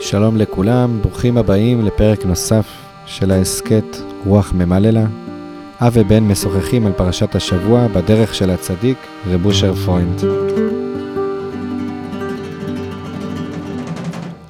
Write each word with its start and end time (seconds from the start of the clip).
שלום 0.00 0.36
לכולם, 0.36 1.02
ברוכים 1.02 1.36
הבאים 1.36 1.86
לפרק 1.86 2.24
נוסף 2.24 2.66
של 3.06 3.30
ההסכת 3.30 3.84
רוח 4.26 4.52
ממללא. 4.52 5.04
אב 5.80 5.92
ובן 5.94 6.24
משוחחים 6.24 6.86
על 6.86 6.92
פרשת 6.92 7.34
השבוע 7.34 7.88
בדרך 7.88 8.34
של 8.34 8.50
הצדיק, 8.50 8.98
רב 9.26 9.46
אושר 9.46 9.74
פרוינד. 9.74 10.20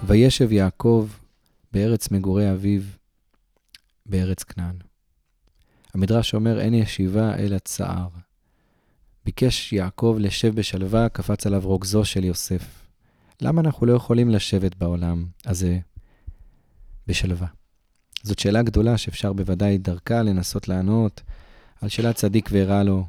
וישב 0.04 0.52
יעקב 0.52 1.08
בארץ 1.72 2.10
מגורי 2.10 2.52
אביו, 2.52 2.80
בארץ 4.06 4.42
כנען. 4.42 4.87
המדרש 5.94 6.34
אומר, 6.34 6.60
אין 6.60 6.74
ישיבה 6.74 7.34
אלא 7.34 7.58
צער. 7.58 8.08
ביקש 9.24 9.72
יעקב 9.72 10.16
לישב 10.20 10.54
בשלווה, 10.54 11.08
קפץ 11.08 11.46
עליו 11.46 11.60
רוגזו 11.64 12.04
של 12.04 12.24
יוסף. 12.24 12.84
למה 13.40 13.60
אנחנו 13.60 13.86
לא 13.86 13.92
יכולים 13.92 14.30
לשבת 14.30 14.74
בעולם 14.74 15.26
הזה 15.46 15.78
בשלווה? 17.06 17.46
זאת 18.22 18.38
שאלה 18.38 18.62
גדולה 18.62 18.98
שאפשר 18.98 19.32
בוודאי 19.32 19.78
דרכה 19.78 20.22
לנסות 20.22 20.68
לענות 20.68 21.22
על 21.82 21.88
שאלת 21.88 22.16
צדיק 22.16 22.48
ורע 22.52 22.82
לו, 22.82 23.06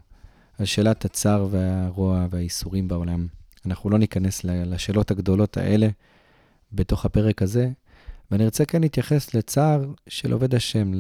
על 0.60 0.66
שאלת 0.66 1.06
הצער 1.06 1.48
והרוע 1.52 2.28
והאיסורים 2.30 2.88
בעולם. 2.88 3.28
אנחנו 3.66 3.90
לא 3.90 3.98
ניכנס 3.98 4.44
לשאלות 4.44 5.12
הגדולות 5.12 5.58
האלה 5.58 5.88
בתוך 6.72 7.06
הפרק 7.06 7.42
הזה, 7.42 7.70
ואני 8.32 8.46
רוצה 8.46 8.66
כן 8.66 8.82
להתייחס 8.82 9.34
לצער 9.34 9.86
של 10.08 10.32
עובד 10.32 10.56
השם, 10.56 10.92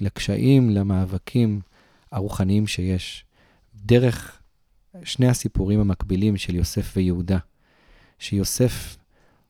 לקשיים, 0.00 0.70
למאבקים 0.70 1.60
הרוחניים 2.12 2.66
שיש, 2.66 3.24
דרך 3.74 4.40
שני 5.04 5.28
הסיפורים 5.28 5.80
המקבילים 5.80 6.36
של 6.36 6.54
יוסף 6.54 6.92
ויהודה. 6.96 7.38
שיוסף 8.18 8.96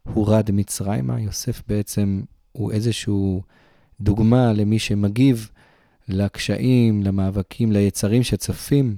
הורד 0.03 0.51
מצרימה, 0.51 1.21
יוסף 1.21 1.63
בעצם 1.69 2.23
הוא 2.53 2.73
איזשהו 2.73 3.43
דוגמה 4.01 4.53
למי 4.53 4.79
שמגיב 4.79 5.51
לקשיים, 6.09 7.03
למאבקים, 7.03 7.73
ליצרים 7.73 8.23
שצפים. 8.23 8.97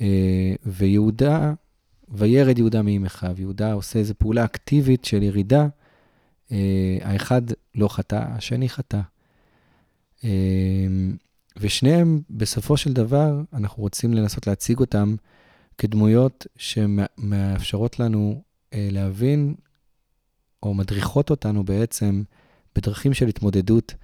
אה, 0.00 0.54
ויהודה, 0.66 1.52
וירד 2.08 2.58
יהודה 2.58 2.82
מימיכיו. 2.82 3.34
יהודה 3.38 3.72
עושה 3.72 3.98
איזו 3.98 4.14
פעולה 4.18 4.44
אקטיבית 4.44 5.04
של 5.04 5.22
ירידה. 5.22 5.66
אה, 6.52 6.98
האחד 7.02 7.42
לא 7.74 7.88
חטא, 7.88 8.24
השני 8.28 8.68
חטא. 8.68 9.00
אה, 10.24 10.86
ושניהם, 11.56 12.20
בסופו 12.30 12.76
של 12.76 12.92
דבר, 12.92 13.40
אנחנו 13.52 13.82
רוצים 13.82 14.14
לנסות 14.14 14.46
להציג 14.46 14.78
אותם 14.78 15.14
כדמויות 15.78 16.46
שמאפשרות 16.56 18.00
לנו 18.00 18.42
אה, 18.72 18.88
להבין, 18.90 19.54
או 20.62 20.74
מדריכות 20.74 21.30
אותנו 21.30 21.64
בעצם, 21.64 22.22
בדרכים 22.76 23.14
של 23.14 23.28
התמודדות 23.28 23.94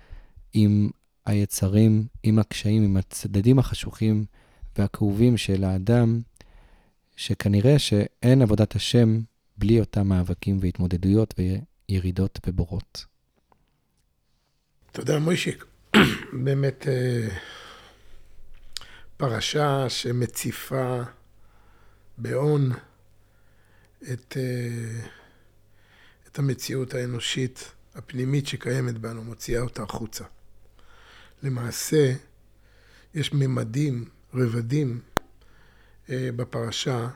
עם 0.53 0.91
היצרים, 1.27 2.07
עם 2.23 2.39
הקשיים, 2.39 2.83
עם 2.83 2.97
הצדדים 2.97 3.59
החשוכים 3.59 4.25
והכאובים 4.79 5.37
של 5.37 5.65
האדם, 5.65 6.21
שכנראה 7.17 7.79
שאין 7.79 8.43
עבודת 8.43 8.77
השם 8.77 9.21
בלי 9.59 9.81
אותם 9.81 10.09
מאבקים 10.09 10.59
והתמודדויות 10.61 11.35
וירידות 11.91 12.39
ובורות. 12.47 13.05
תודה, 14.93 15.19
מוישיק. 15.19 15.65
באמת 16.45 16.89
אה, 16.89 17.29
פרשה 19.17 19.89
שמציפה 19.89 21.03
בהון 22.19 22.73
את, 24.13 24.37
אה, 24.37 25.01
את 26.27 26.39
המציאות 26.39 26.95
האנושית 26.95 27.73
הפנימית 27.95 28.47
שקיימת 28.47 28.99
בנו, 28.99 29.25
מוציאה 29.25 29.61
אותה 29.61 29.83
החוצה. 29.83 30.25
למעשה, 31.43 32.13
יש 33.15 33.33
ממדים, 33.33 34.09
רבדים 34.35 35.01
אה, 36.11 36.29
בפרשה 36.37 37.09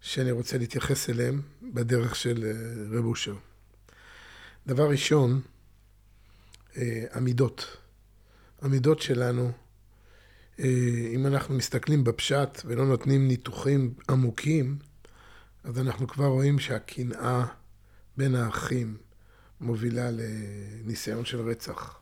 שאני 0.00 0.30
רוצה 0.30 0.58
להתייחס 0.58 1.10
אליהם 1.10 1.42
בדרך 1.62 2.16
של 2.16 2.52
רב 2.90 3.04
אושר. 3.04 3.34
דבר 4.66 4.90
ראשון, 4.90 5.40
המידות. 7.10 7.76
המידות 8.62 9.02
שלנו, 9.02 9.52
אם 11.14 11.26
אנחנו 11.26 11.54
מסתכלים 11.54 12.04
בפשט 12.04 12.62
ולא 12.64 12.86
נותנים 12.86 13.28
ניתוחים 13.28 13.94
עמוקים, 14.10 14.78
אז 15.64 15.78
אנחנו 15.78 16.08
כבר 16.08 16.26
רואים 16.26 16.58
שהקנאה 16.58 17.44
בין 18.16 18.34
האחים 18.34 18.96
מובילה 19.60 20.10
לניסיון 20.10 21.24
של 21.24 21.40
רצח. 21.40 21.98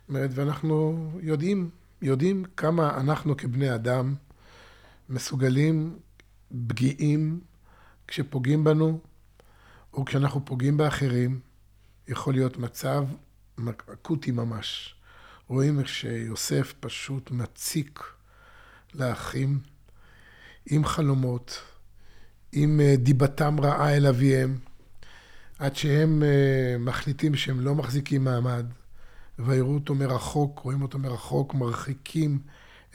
זאת 0.00 0.08
אומרת, 0.08 0.30
ואנחנו 0.34 1.10
יודעים, 1.22 1.70
יודעים 2.02 2.44
כמה 2.56 3.00
אנחנו 3.00 3.36
כבני 3.36 3.74
אדם 3.74 4.14
מסוגלים, 5.08 5.98
פגיעים, 6.66 7.40
כשפוגעים 8.08 8.64
בנו, 8.64 9.00
או 9.92 10.04
כשאנחנו 10.04 10.44
פוגעים 10.44 10.76
באחרים, 10.76 11.40
יכול 12.08 12.34
להיות 12.34 12.56
מצב 12.56 13.04
אקוטי 13.92 14.30
ממש. 14.30 14.94
רואים 15.48 15.78
איך 15.78 15.88
שיוסף 15.88 16.74
פשוט 16.80 17.30
מציק 17.30 18.02
לאחים 18.94 19.58
עם 20.66 20.84
חלומות, 20.84 21.62
עם 22.52 22.80
אה, 22.80 22.94
דיבתם 22.96 23.60
רעה 23.60 23.96
אל 23.96 24.06
אביהם, 24.06 24.58
עד 25.58 25.76
שהם 25.76 26.22
אה, 26.22 26.78
מחליטים 26.78 27.34
שהם 27.34 27.60
לא 27.60 27.74
מחזיקים 27.74 28.24
מעמד, 28.24 28.66
ויראו 29.38 29.74
אותו 29.74 29.94
מרחוק, 29.94 30.58
רואים 30.58 30.82
אותו 30.82 30.98
מרחוק, 30.98 31.54
מרחיקים 31.54 32.38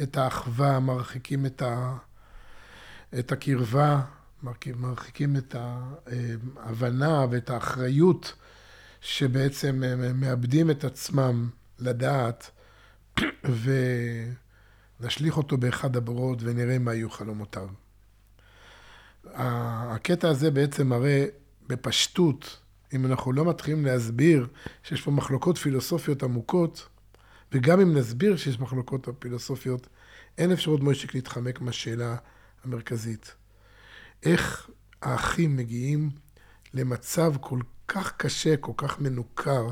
את 0.01 0.17
האחווה, 0.17 0.79
מרחיקים 0.79 1.45
את, 1.45 1.61
ה... 1.61 1.97
את 3.19 3.31
הקרבה, 3.31 4.01
מרחיקים 4.75 5.37
את 5.37 5.55
ההבנה 5.55 7.25
ואת 7.31 7.49
האחריות 7.49 8.33
שבעצם 9.01 9.83
הם 9.83 10.19
מאבדים 10.19 10.71
את 10.71 10.83
עצמם 10.83 11.49
לדעת, 11.79 12.51
ונשליך 14.99 15.37
אותו 15.37 15.57
באחד 15.57 15.95
הבורות 15.95 16.39
ונראה 16.41 16.79
מה 16.79 16.93
יהיו 16.93 17.09
חלומותיו. 17.09 17.67
הקטע 19.25 20.29
הזה 20.29 20.51
בעצם 20.51 20.87
מראה 20.87 21.25
בפשטות, 21.67 22.59
אם 22.93 23.05
אנחנו 23.05 23.33
לא 23.33 23.45
מתחילים 23.45 23.85
להסביר 23.85 24.47
שיש 24.83 25.01
פה 25.01 25.11
מחלוקות 25.11 25.57
פילוסופיות 25.57 26.23
עמוקות, 26.23 26.87
וגם 27.51 27.79
אם 27.79 27.97
נסביר 27.97 28.37
שיש 28.37 28.59
מחלוקות 28.59 29.07
פילוסופיות, 29.19 29.87
אין 30.37 30.51
אפשרות 30.51 30.81
מוישיק 30.81 31.15
להתחמק 31.15 31.61
מהשאלה 31.61 32.15
המרכזית. 32.63 33.35
איך 34.23 34.69
האחים 35.01 35.55
מגיעים 35.55 36.09
למצב 36.73 37.33
כל 37.39 37.59
כך 37.93 38.13
קשה, 38.17 38.57
כל 38.57 38.71
כך 38.77 38.99
מנוכר, 38.99 39.67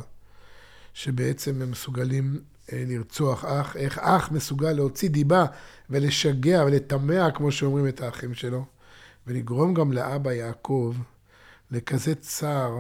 שבעצם 0.94 1.62
הם 1.62 1.72
מסוגלים 1.72 2.40
אה, 2.74 2.84
לרצוח 2.88 3.46
אח, 3.46 3.76
איך 3.76 4.00
אח 4.00 4.32
מסוגל 4.32 4.72
להוציא 4.72 5.10
דיבה 5.10 5.46
ולשגע 5.90 6.64
ולטמע, 6.68 7.32
כמו 7.32 7.52
שאומרים, 7.52 7.88
את 7.88 8.02
האחים 8.02 8.34
שלו. 8.34 8.66
ולגרום 9.28 9.74
גם 9.74 9.92
לאבא 9.92 10.34
יעקב 10.34 10.96
לכזה 11.72 12.16
צער 12.16 12.80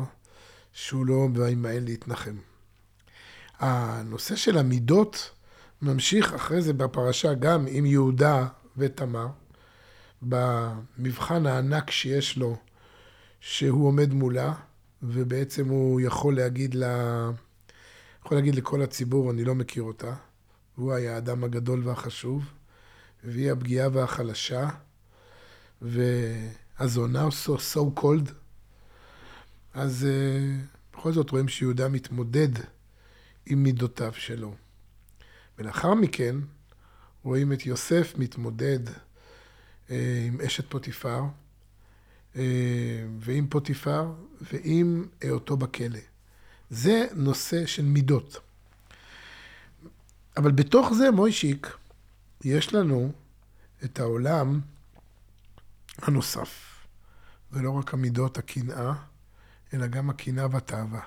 שהוא 0.73 1.05
לא 1.05 1.27
ממאן 1.29 1.85
להתנחם. 1.85 2.35
הנושא 3.59 4.35
של 4.35 4.57
המידות 4.57 5.31
ממשיך 5.81 6.33
אחרי 6.33 6.61
זה 6.61 6.73
בפרשה 6.73 7.33
גם 7.33 7.65
עם 7.69 7.85
יהודה 7.85 8.47
ותמר, 8.77 9.27
במבחן 10.21 11.45
הענק 11.45 11.91
שיש 11.91 12.37
לו, 12.37 12.57
שהוא 13.39 13.87
עומד 13.87 14.13
מולה, 14.13 14.53
ובעצם 15.03 15.67
הוא 15.67 16.01
יכול 16.01 16.35
להגיד 16.35 16.73
לה, 16.73 17.29
יכול 18.25 18.37
להגיד 18.37 18.55
לכל 18.55 18.81
הציבור, 18.81 19.31
אני 19.31 19.43
לא 19.43 19.55
מכיר 19.55 19.83
אותה, 19.83 20.15
הוא 20.75 20.93
היה 20.93 21.15
האדם 21.15 21.43
הגדול 21.43 21.87
והחשוב, 21.87 22.43
והיא 23.23 23.51
הפגיעה 23.51 23.89
והחלשה, 23.93 24.69
והזונה, 25.81 27.27
so, 27.27 27.49
so 27.73 27.99
called, 27.99 28.31
אז 29.73 30.07
uh, 30.07 30.97
בכל 30.97 31.13
זאת 31.13 31.29
רואים 31.29 31.47
שיהודה 31.47 31.89
מתמודד 31.89 32.49
עם 33.45 33.63
מידותיו 33.63 34.13
שלו. 34.13 34.55
ולאחר 35.57 35.93
מכן 35.93 36.35
רואים 37.23 37.53
את 37.53 37.65
יוסף 37.65 38.13
מתמודד 38.17 38.87
uh, 38.87 39.91
עם 40.27 40.41
אשת 40.41 40.69
פוטיפר, 40.69 41.23
ועם 43.19 43.47
פוטיפר, 43.49 44.13
ועם 44.41 45.07
היותו 45.21 45.57
בכלא. 45.57 45.99
זה 46.69 47.07
נושא 47.15 47.65
של 47.65 47.85
מידות. 47.85 48.39
אבל 50.37 50.51
בתוך 50.51 50.93
זה, 50.93 51.11
מוישיק, 51.11 51.77
יש 52.43 52.73
לנו 52.73 53.11
את 53.83 53.99
העולם 53.99 54.59
הנוסף, 55.97 56.85
ולא 57.51 57.71
רק 57.71 57.93
המידות 57.93 58.37
הקנאה, 58.37 58.93
אלא 59.73 59.87
גם 59.87 60.09
הקנאה 60.09 60.47
והתאווה. 60.51 61.01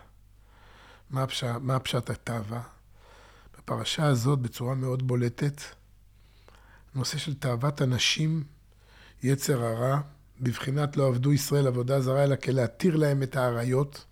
מה, 1.10 1.22
הפש... 1.22 1.44
מה 1.44 1.76
הפשט 1.76 2.10
התאווה? 2.10 2.62
בפרשה 3.58 4.06
הזאת, 4.06 4.38
בצורה 4.38 4.74
מאוד 4.74 5.06
בולטת, 5.06 5.60
נושא 6.94 7.18
של 7.18 7.34
תאוות 7.34 7.80
הנשים, 7.80 8.44
יצר 9.22 9.62
הרע, 9.64 10.00
בבחינת 10.42 10.96
לא 10.96 11.06
עבדו 11.06 11.32
ישראל 11.32 11.66
עבודה 11.66 12.00
זרה, 12.00 12.24
אלא 12.24 12.36
כלהתיר 12.36 12.96
להם 12.96 13.22
את 13.22 13.36
האריות. 13.36 14.04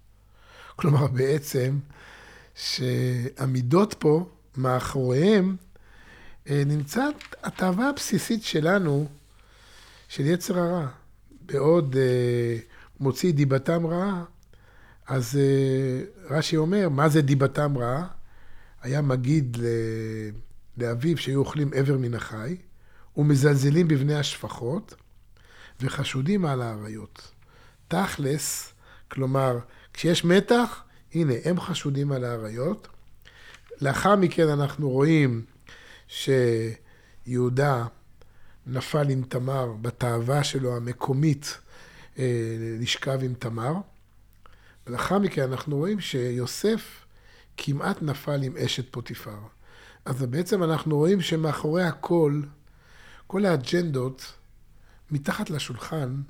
כלומר, 0.77 1.07
בעצם, 1.07 1.79
שהמידות 2.55 3.95
פה, 3.99 4.27
מאחוריהם, 4.57 5.57
אה, 6.51 6.63
נמצאת 6.67 7.15
התאווה 7.43 7.89
הבסיסית 7.89 8.43
שלנו, 8.43 9.09
של 10.09 10.27
יצר 10.27 10.59
הרע. 10.59 10.87
בעוד 11.47 11.97
אה, 11.97 12.57
מוציא 13.01 13.33
דיבתם 13.33 13.87
רעה, 13.87 14.25
אז 15.09 15.39
אה, 15.39 16.37
רש"י 16.37 16.57
אומר, 16.57 16.89
מה 16.89 17.09
זה 17.09 17.23
דיבתם 17.23 17.79
רעה? 17.79 18.07
היה 18.83 19.03
מגיד 19.03 19.57
לאביו 20.79 21.17
שהיו 21.17 21.39
אוכלים 21.39 21.73
איבר 21.73 21.99
מן 21.99 22.15
החי, 22.15 22.57
ומזלזלים 23.17 23.89
בבני 23.89 24.15
השפחות, 24.15 24.95
וחשודים 25.81 26.45
על 26.45 26.63
האריות. 26.63 27.33
תכלס, 27.89 28.73
כלומר, 29.09 29.59
כשיש 29.95 30.25
מתח, 30.25 30.83
הנה, 31.15 31.35
הם 31.45 31.61
חשודים 31.61 32.13
על 32.13 32.25
האריות. 32.25 32.89
לאחר 33.81 34.17
מכן 34.17 34.49
אנחנו 34.49 34.91
רואים 34.91 35.45
שיהודה 36.09 37.85
נפל 38.67 39.11
עם 39.11 39.23
תמר 39.23 39.73
בתאווה 39.83 40.45
שלו 40.45 40.77
המקומית 40.77 41.59
אה, 42.19 42.57
לשכב 42.81 43.19
עם 43.23 43.35
תמר. 43.35 43.75
ולאחר 44.87 45.19
מכן 45.19 45.43
אנחנו 45.43 45.77
רואים 45.77 46.01
שיוסף 46.01 47.05
כמעט 47.57 48.03
נפל 48.03 48.43
עם 48.43 48.57
אשת 48.57 48.93
פוטיפר. 48.93 49.39
אז 50.05 50.23
בעצם 50.23 50.63
אנחנו 50.63 50.97
רואים 50.97 51.21
שמאחורי 51.21 51.83
הכל, 51.83 52.41
כל 53.27 53.45
האג'נדות 53.45 54.33
מתחת 55.11 55.51
לשולחן 55.51 56.23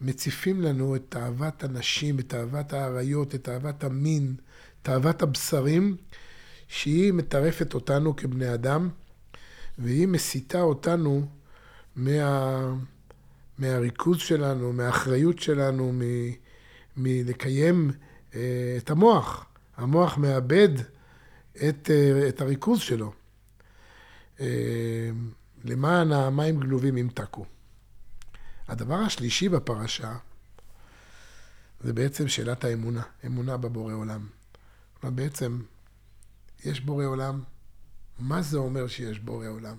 מציפים 0.00 0.60
לנו 0.60 0.96
את 0.96 1.02
תאוות 1.08 1.64
הנשים, 1.64 2.18
את 2.18 2.28
תאוות 2.28 2.72
האריות, 2.72 3.34
את 3.34 3.44
תאוות 3.44 3.84
המין, 3.84 4.34
תאוות 4.82 5.22
הבשרים, 5.22 5.96
שהיא 6.68 7.12
מטרפת 7.12 7.74
אותנו 7.74 8.16
כבני 8.16 8.54
אדם, 8.54 8.88
והיא 9.78 10.08
מסיטה 10.08 10.60
אותנו 10.60 11.26
מה, 11.96 12.74
מהריכוז 13.58 14.18
שלנו, 14.18 14.72
מהאחריות 14.72 15.38
שלנו, 15.38 15.92
מ, 15.92 16.00
מלקיים 16.96 17.90
אה, 18.34 18.74
את 18.78 18.90
המוח. 18.90 19.46
המוח 19.76 20.18
מאבד 20.18 20.68
את, 21.68 21.90
אה, 21.90 22.28
את 22.28 22.40
הריכוז 22.40 22.80
שלו. 22.80 23.12
אה, 24.40 25.10
למען 25.64 26.12
המים 26.12 26.60
גלובים 26.60 26.98
ימתקו. 26.98 27.44
הדבר 28.68 28.94
השלישי 28.94 29.48
בפרשה 29.48 30.16
זה 31.80 31.92
בעצם 31.92 32.28
שאלת 32.28 32.64
האמונה, 32.64 33.02
אמונה 33.26 33.56
בבורא 33.56 33.94
עולם. 33.94 34.26
כלומר, 35.00 35.16
בעצם, 35.16 35.62
יש 36.64 36.80
בורא 36.80 37.04
עולם, 37.04 37.42
מה 38.18 38.42
זה 38.42 38.58
אומר 38.58 38.86
שיש 38.86 39.18
בורא 39.18 39.48
עולם? 39.48 39.76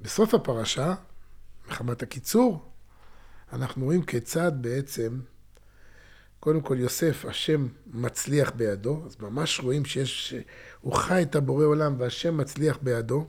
בסוף 0.00 0.34
הפרשה, 0.34 0.94
מחמת 1.68 2.02
הקיצור, 2.02 2.72
אנחנו 3.52 3.84
רואים 3.84 4.02
כיצד 4.02 4.52
בעצם, 4.60 5.20
קודם 6.40 6.60
כל 6.60 6.76
יוסף, 6.78 7.24
השם 7.24 7.68
מצליח 7.86 8.50
בידו, 8.50 9.02
אז 9.06 9.16
ממש 9.20 9.60
רואים 9.60 9.84
שיש, 9.84 10.34
הוא 10.80 10.94
חי 10.94 11.22
את 11.22 11.34
הבורא 11.34 11.64
עולם 11.64 11.94
והשם 11.98 12.36
מצליח 12.36 12.78
בידו. 12.82 13.26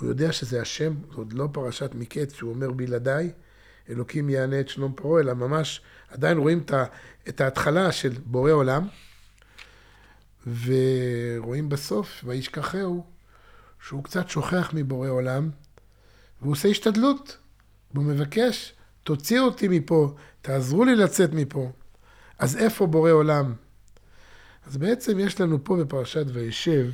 הוא 0.00 0.08
יודע 0.08 0.32
שזה 0.32 0.60
השם, 0.60 0.94
עוד 1.14 1.32
לא 1.32 1.48
פרשת 1.52 1.90
מקץ, 1.94 2.34
שהוא 2.34 2.50
אומר 2.50 2.70
בלעדיי, 2.70 3.32
אלוקים 3.90 4.30
יענה 4.30 4.60
את 4.60 4.68
שלום 4.68 4.92
פרעה, 4.96 5.20
אלא 5.20 5.34
ממש 5.34 5.80
עדיין 6.08 6.38
רואים 6.38 6.64
את 7.28 7.40
ההתחלה 7.40 7.92
של 7.92 8.12
בורא 8.24 8.52
עולם, 8.52 8.88
ורואים 10.46 11.68
בסוף, 11.68 12.24
וישכחהו, 12.24 13.06
שהוא 13.80 14.04
קצת 14.04 14.28
שוכח 14.28 14.70
מבורא 14.74 15.08
עולם, 15.08 15.50
והוא 16.40 16.52
עושה 16.52 16.68
השתדלות, 16.68 17.36
והוא 17.94 18.04
מבקש, 18.04 18.74
תוציאו 19.02 19.44
אותי 19.44 19.68
מפה, 19.68 20.14
תעזרו 20.42 20.84
לי 20.84 20.96
לצאת 20.96 21.32
מפה. 21.32 21.72
אז 22.38 22.56
איפה 22.56 22.86
בורא 22.86 23.10
עולם? 23.10 23.54
אז 24.66 24.76
בעצם 24.76 25.18
יש 25.18 25.40
לנו 25.40 25.64
פה 25.64 25.76
בפרשת 25.76 26.26
וישב, 26.32 26.90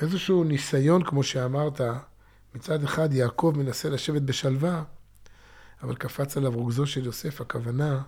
איזשהו 0.00 0.44
ניסיון, 0.44 1.04
כמו 1.04 1.22
שאמרת, 1.22 1.80
מצד 2.54 2.84
אחד 2.84 3.12
יעקב 3.12 3.54
מנסה 3.56 3.88
לשבת 3.88 4.22
בשלווה, 4.22 4.82
אבל 5.82 5.94
קפץ 5.94 6.36
עליו 6.36 6.52
רוגזו 6.52 6.86
של 6.86 7.06
יוסף, 7.06 7.40
הכוונה, 7.40 8.02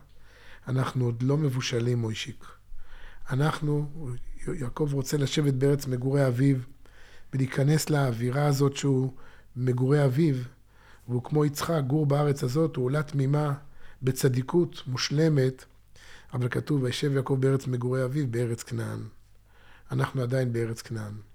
אנחנו 0.68 1.04
עוד 1.04 1.22
לא 1.22 1.36
מבושלים, 1.36 1.98
מוישיק. 1.98 2.44
אנחנו, 3.30 3.88
יעקב 4.54 4.90
רוצה 4.92 5.16
לשבת 5.16 5.54
בארץ 5.54 5.86
מגורי 5.86 6.26
אביו, 6.26 6.56
ולהיכנס 7.32 7.90
לאווירה 7.90 8.46
הזאת 8.46 8.76
שהוא 8.76 9.12
מגורי 9.56 10.04
אביו, 10.04 10.36
והוא 11.08 11.24
כמו 11.24 11.44
יצחק, 11.44 11.82
גור 11.86 12.06
בארץ 12.06 12.44
הזאת, 12.44 12.76
הוא 12.76 12.84
עולה 12.84 13.02
תמימה, 13.02 13.54
בצדיקות 14.02 14.82
מושלמת, 14.86 15.64
אבל 16.32 16.48
כתוב, 16.48 16.82
וישב 16.82 17.12
יעקב 17.12 17.36
בארץ 17.40 17.66
מגורי 17.66 18.04
אביו, 18.04 18.26
בארץ 18.30 18.62
כנען. 18.62 19.00
אנחנו 19.90 20.22
עדיין 20.22 20.52
בארץ 20.52 20.82
כנען. 20.82 21.27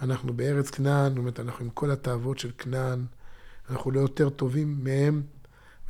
אנחנו 0.00 0.32
בארץ 0.32 0.70
כנען, 0.70 1.08
זאת 1.08 1.18
אומרת, 1.18 1.40
אנחנו 1.40 1.64
עם 1.64 1.70
כל 1.70 1.90
התאוות 1.90 2.38
של 2.38 2.50
כנען, 2.58 3.06
אנחנו 3.70 3.90
לא 3.90 4.00
יותר 4.00 4.30
טובים 4.30 4.84
מהם, 4.84 5.22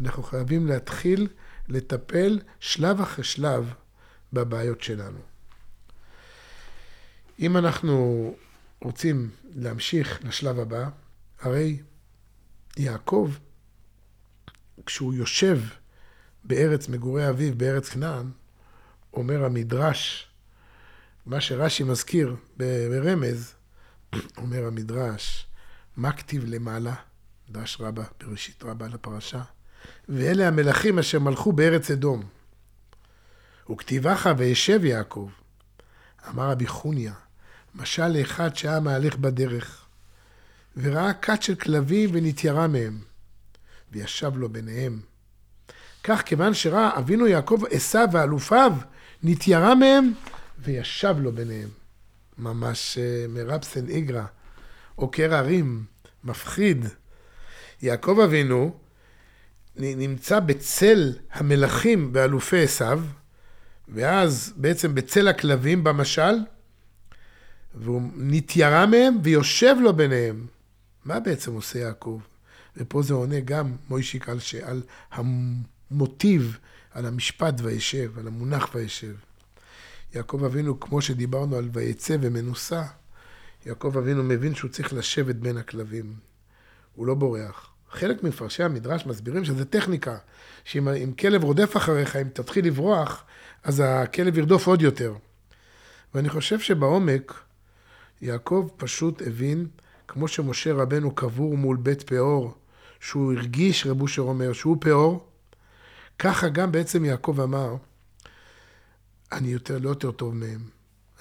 ואנחנו 0.01 0.23
חייבים 0.23 0.67
להתחיל 0.67 1.29
לטפל 1.69 2.41
שלב 2.61 3.01
אחרי 3.01 3.25
שלב 3.25 3.73
בבעיות 4.33 4.83
שלנו. 4.83 5.19
אם 7.39 7.57
אנחנו 7.57 8.35
רוצים 8.83 9.31
להמשיך 9.55 10.25
לשלב 10.25 10.59
הבא, 10.59 10.89
הרי 11.41 11.79
יעקב, 12.77 13.31
כשהוא 14.87 15.15
יושב 15.15 15.61
בארץ 16.45 16.89
מגורי 16.89 17.29
אביו, 17.29 17.55
בארץ 17.59 17.89
כנען, 17.89 18.31
אומר 19.13 19.45
המדרש, 19.45 20.29
מה 21.27 21.41
שרש"י 21.41 21.83
מזכיר 21.83 22.37
ברמז, 22.57 23.55
אומר 24.43 24.67
המדרש, 24.67 25.47
מה 25.97 26.13
כתיב 26.13 26.45
למעלה? 26.47 26.95
מדרש 27.49 27.81
רבה, 27.81 28.05
בראשית 28.21 28.63
רבה 28.63 28.87
לפרשה. 28.87 29.43
ואלה 30.09 30.49
המלכים 30.49 30.99
אשר 30.99 31.19
מלכו 31.19 31.53
בארץ 31.53 31.91
אדום. 31.91 32.23
וכתיבך 33.71 34.31
וישב 34.39 34.85
יעקב. 34.85 35.31
אמר 36.29 36.51
רבי 36.51 36.67
חוניה, 36.67 37.13
משל 37.75 38.09
לאחד 38.09 38.57
שהיה 38.57 38.81
מהלך 38.81 39.17
בדרך, 39.17 39.87
וראה 40.77 41.15
כת 41.15 41.43
של 41.43 41.55
כלבים 41.55 42.11
ונתיירה 42.13 42.67
מהם, 42.67 42.99
וישב 43.93 44.33
לו 44.37 44.49
ביניהם. 44.49 45.01
כך 46.05 46.23
כיוון 46.23 46.55
שראה 46.55 46.99
אבינו 46.99 47.27
יעקב 47.27 47.61
עשיו 47.71 48.09
ואלופיו 48.13 48.73
נתיירה 49.23 49.75
מהם, 49.75 50.13
וישב 50.59 51.15
לו 51.19 51.33
ביניהם. 51.33 51.69
ממש 52.39 52.99
אה, 52.99 53.27
מרבסן 53.29 53.89
איגרא, 53.89 54.25
עוקר 54.95 55.35
הרים, 55.35 55.85
מפחיד. 56.25 56.85
יעקב 57.83 58.19
אבינו 58.25 58.75
נמצא 59.77 60.41
בצל 60.41 61.13
המלכים 61.33 62.11
ואלופי 62.13 62.63
עשיו, 62.63 63.03
ואז 63.89 64.53
בעצם 64.57 64.95
בצל 64.95 65.29
הכלבים 65.29 65.85
במשל, 65.85 66.35
והוא 67.75 68.03
נתיירה 68.17 68.87
מהם 68.87 69.19
ויושב 69.23 69.77
לו 69.81 69.97
ביניהם. 69.97 70.47
מה 71.05 71.21
בעצם 71.21 71.53
עושה 71.53 71.79
יעקב? 71.79 72.21
ופה 72.77 73.03
זה 73.03 73.15
עונה 73.15 73.41
גם 73.41 73.77
מוישיק 73.89 74.29
על, 74.29 74.39
על 74.63 74.83
המוטיב, 75.11 76.59
על 76.91 77.07
המשפט 77.07 77.55
וישב, 77.63 78.19
על 78.19 78.27
המונח 78.27 78.75
וישב. 78.75 79.15
יעקב 80.15 80.45
אבינו, 80.45 80.81
כמו 80.81 81.01
שדיברנו 81.01 81.57
על 81.57 81.69
ויצא 81.73 82.17
ומנוסה, 82.21 82.83
יעקב 83.67 83.97
אבינו 83.99 84.23
מבין 84.23 84.55
שהוא 84.55 84.71
צריך 84.71 84.93
לשבת 84.93 85.35
בין 85.35 85.57
הכלבים. 85.57 86.15
הוא 86.95 87.07
לא 87.07 87.15
בורח. 87.15 87.71
חלק 87.91 88.23
מפרשי 88.23 88.63
המדרש 88.63 89.07
מסבירים 89.07 89.45
שזה 89.45 89.65
טכניקה, 89.65 90.17
שאם 90.65 91.13
כלב 91.19 91.45
רודף 91.45 91.77
אחריך, 91.77 92.17
אם 92.17 92.29
תתחיל 92.29 92.67
לברוח, 92.67 93.25
אז 93.65 93.83
הכלב 93.85 94.39
ירדוף 94.39 94.67
עוד 94.67 94.83
יותר. 94.83 95.15
ואני 96.15 96.29
חושב 96.29 96.61
שבעומק, 96.61 97.35
יעקב 98.23 98.69
פשוט 98.77 99.23
הבין 99.27 99.67
כמו 100.09 100.29
שמשה 100.29 100.73
רבנו 100.73 101.15
קבור 101.15 101.57
מול 101.57 101.77
בית 101.77 102.03
פאור, 102.03 102.55
שהוא 103.01 103.33
הרגיש, 103.33 103.87
רב 103.87 104.01
אושר 104.01 104.23
אומר, 104.23 104.53
שהוא 104.53 104.77
פאור, 104.81 105.27
ככה 106.19 106.49
גם 106.49 106.73
בעצם 106.73 107.05
יעקב 107.05 107.41
אמר, 107.41 107.77
אני 109.33 109.49
יותר, 109.49 109.79
לא 109.79 109.89
יותר 109.89 110.11
טוב 110.11 110.35
מהם. 110.35 110.69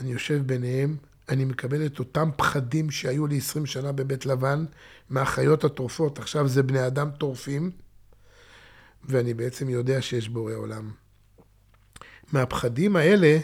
אני 0.02 0.12
יושב 0.12 0.42
ביניהם, 0.46 0.98
אני 1.30 1.46
מקבל 1.46 1.86
את 1.86 2.00
אותם 2.00 2.30
פחדים 2.36 2.92
שהיו 2.92 3.28
לי 3.28 3.38
20 3.38 3.66
שנה 3.66 3.92
בבית 3.92 4.26
לבן, 4.26 4.66
מהחיות 5.10 5.64
הטורפות, 5.64 6.20
עכשיו 6.20 6.48
זה 6.48 6.64
בני 6.64 6.88
אדם 6.88 7.10
טורפים, 7.12 7.72
ואני 9.04 9.34
בעצם 9.34 9.70
יודע 9.70 10.02
שיש 10.02 10.30
בורא 10.30 10.54
עולם. 10.54 10.92
מהפחדים 12.32 12.96
האלה, 12.96 13.38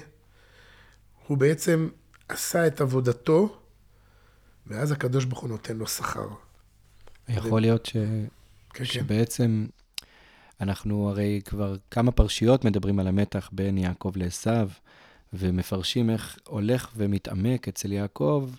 הוא 1.28 1.38
בעצם 1.38 1.90
עשה 2.30 2.68
את 2.68 2.82
עבודתו, 2.82 3.58
ואז 4.68 4.92
הקדוש 4.92 5.26
ברוך 5.26 5.42
הוא 5.42 5.50
נותן 5.50 5.78
לו 5.78 5.88
שכר. 5.88 6.28
יכול 7.30 7.62
להיות 7.62 7.86
ש... 7.86 7.92
כן, 7.94 8.28
כן. 8.74 8.86
שבעצם 8.86 9.66
אנחנו 10.62 11.10
הרי 11.10 11.42
כבר 11.46 11.76
כמה 11.92 12.12
פרשיות 12.12 12.66
מדברים 12.66 13.00
על 13.00 13.08
המתח 13.08 13.50
בין 13.54 13.78
יעקב 13.78 14.12
לעשו, 14.16 14.52
ומפרשים 15.34 16.10
איך 16.10 16.40
הולך 16.48 16.92
ומתעמק 16.96 17.68
אצל 17.68 17.92
יעקב 17.92 18.50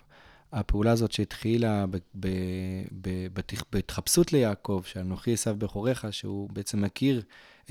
הפעולה 0.51 0.91
הזאת 0.91 1.11
שהתחילה 1.11 1.85
בהתחפשות 3.71 4.33
ליעקב, 4.33 4.81
שאנוכי 4.85 5.33
עשו 5.33 5.55
בכוריך, 5.55 6.07
שהוא 6.11 6.49
בעצם 6.53 6.81
מכיר 6.81 7.21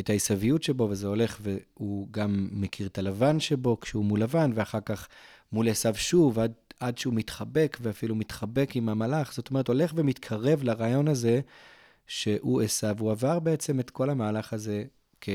את 0.01 0.11
העשוויות 0.11 0.63
שבו, 0.63 0.89
וזה 0.91 1.07
הולך, 1.07 1.39
והוא 1.41 2.09
גם 2.11 2.49
מכיר 2.53 2.87
את 2.87 2.99
הלבן 2.99 3.41
שבו 3.41 3.81
כשהוא 3.81 4.05
מול 4.05 4.23
לבן, 4.23 4.51
ואחר 4.55 4.81
כך 4.81 5.09
מול 5.53 5.69
עשו 5.69 5.95
שוב, 5.95 6.39
עד, 6.39 6.53
עד 6.81 6.99
שהוא 6.99 7.15
מתחבק, 7.15 7.79
ואפילו 7.81 8.15
מתחבק 8.15 8.71
עם 8.75 8.89
המלאך. 8.89 9.33
זאת 9.33 9.51
אומרת, 9.51 9.69
הולך 9.69 9.93
ומתקרב 9.97 10.63
לרעיון 10.63 11.09
הזה 11.09 11.41
שהוא 12.13 12.63
עשו. 12.63 12.87
הוא 12.99 13.11
עבר 13.11 13.39
בעצם 13.39 13.81
את 13.81 13.91
כל 13.91 14.11
המהלך 14.11 14.53
הזה, 14.53 14.85
כ, 15.21 15.29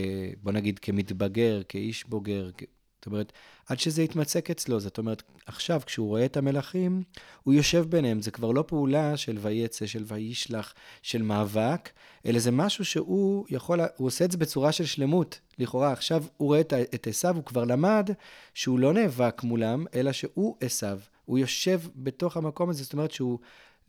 בוא 0.44 0.52
נגיד, 0.52 0.80
כמתבגר, 0.80 1.62
כאיש 1.70 2.04
בוגר. 2.04 2.50
כ... 2.58 2.64
זאת 2.98 3.06
אומרת, 3.06 3.34
עד 3.68 3.80
שזה 3.80 4.04
יתמצק 4.04 4.50
אצלו. 4.50 4.80
זאת 4.80 4.98
אומרת, 4.98 5.24
עכשיו, 5.46 5.82
כשהוא 5.86 6.08
רואה 6.08 6.26
את 6.26 6.38
המלכים, 6.38 7.04
הוא 7.44 7.54
יושב 7.54 7.86
ביניהם. 7.90 8.22
זה 8.22 8.32
כבר 8.32 8.52
לא 8.52 8.64
פעולה 8.68 9.18
של 9.18 9.38
ויצא, 9.42 9.86
של 9.86 10.04
וישלח, 10.08 10.74
של 11.02 11.22
מאבק, 11.22 11.90
אלא 12.26 12.40
זה 12.40 12.52
משהו 12.52 12.86
שהוא 12.86 13.46
יכול, 13.50 13.80
הוא 13.98 14.08
עושה 14.08 14.26
את 14.26 14.32
זה 14.32 14.38
בצורה 14.38 14.72
של 14.72 14.86
שלמות. 14.86 15.40
לכאורה, 15.60 15.92
עכשיו 15.92 16.24
הוא 16.38 16.48
רואה 16.48 16.62
את 16.96 17.08
עשו, 17.08 17.30
הוא 17.30 17.44
כבר 17.44 17.64
למד 17.64 18.10
שהוא 18.54 18.80
לא 18.80 18.94
נאבק 18.94 19.44
מולם, 19.44 19.86
אלא 19.96 20.12
שהוא 20.12 20.56
עשו. 20.62 20.88
הוא 21.26 21.38
יושב 21.38 21.82
בתוך 21.96 22.38
המקום 22.38 22.70
הזה, 22.70 22.84
זאת 22.84 22.94
אומרת 22.94 23.12
שהוא 23.12 23.40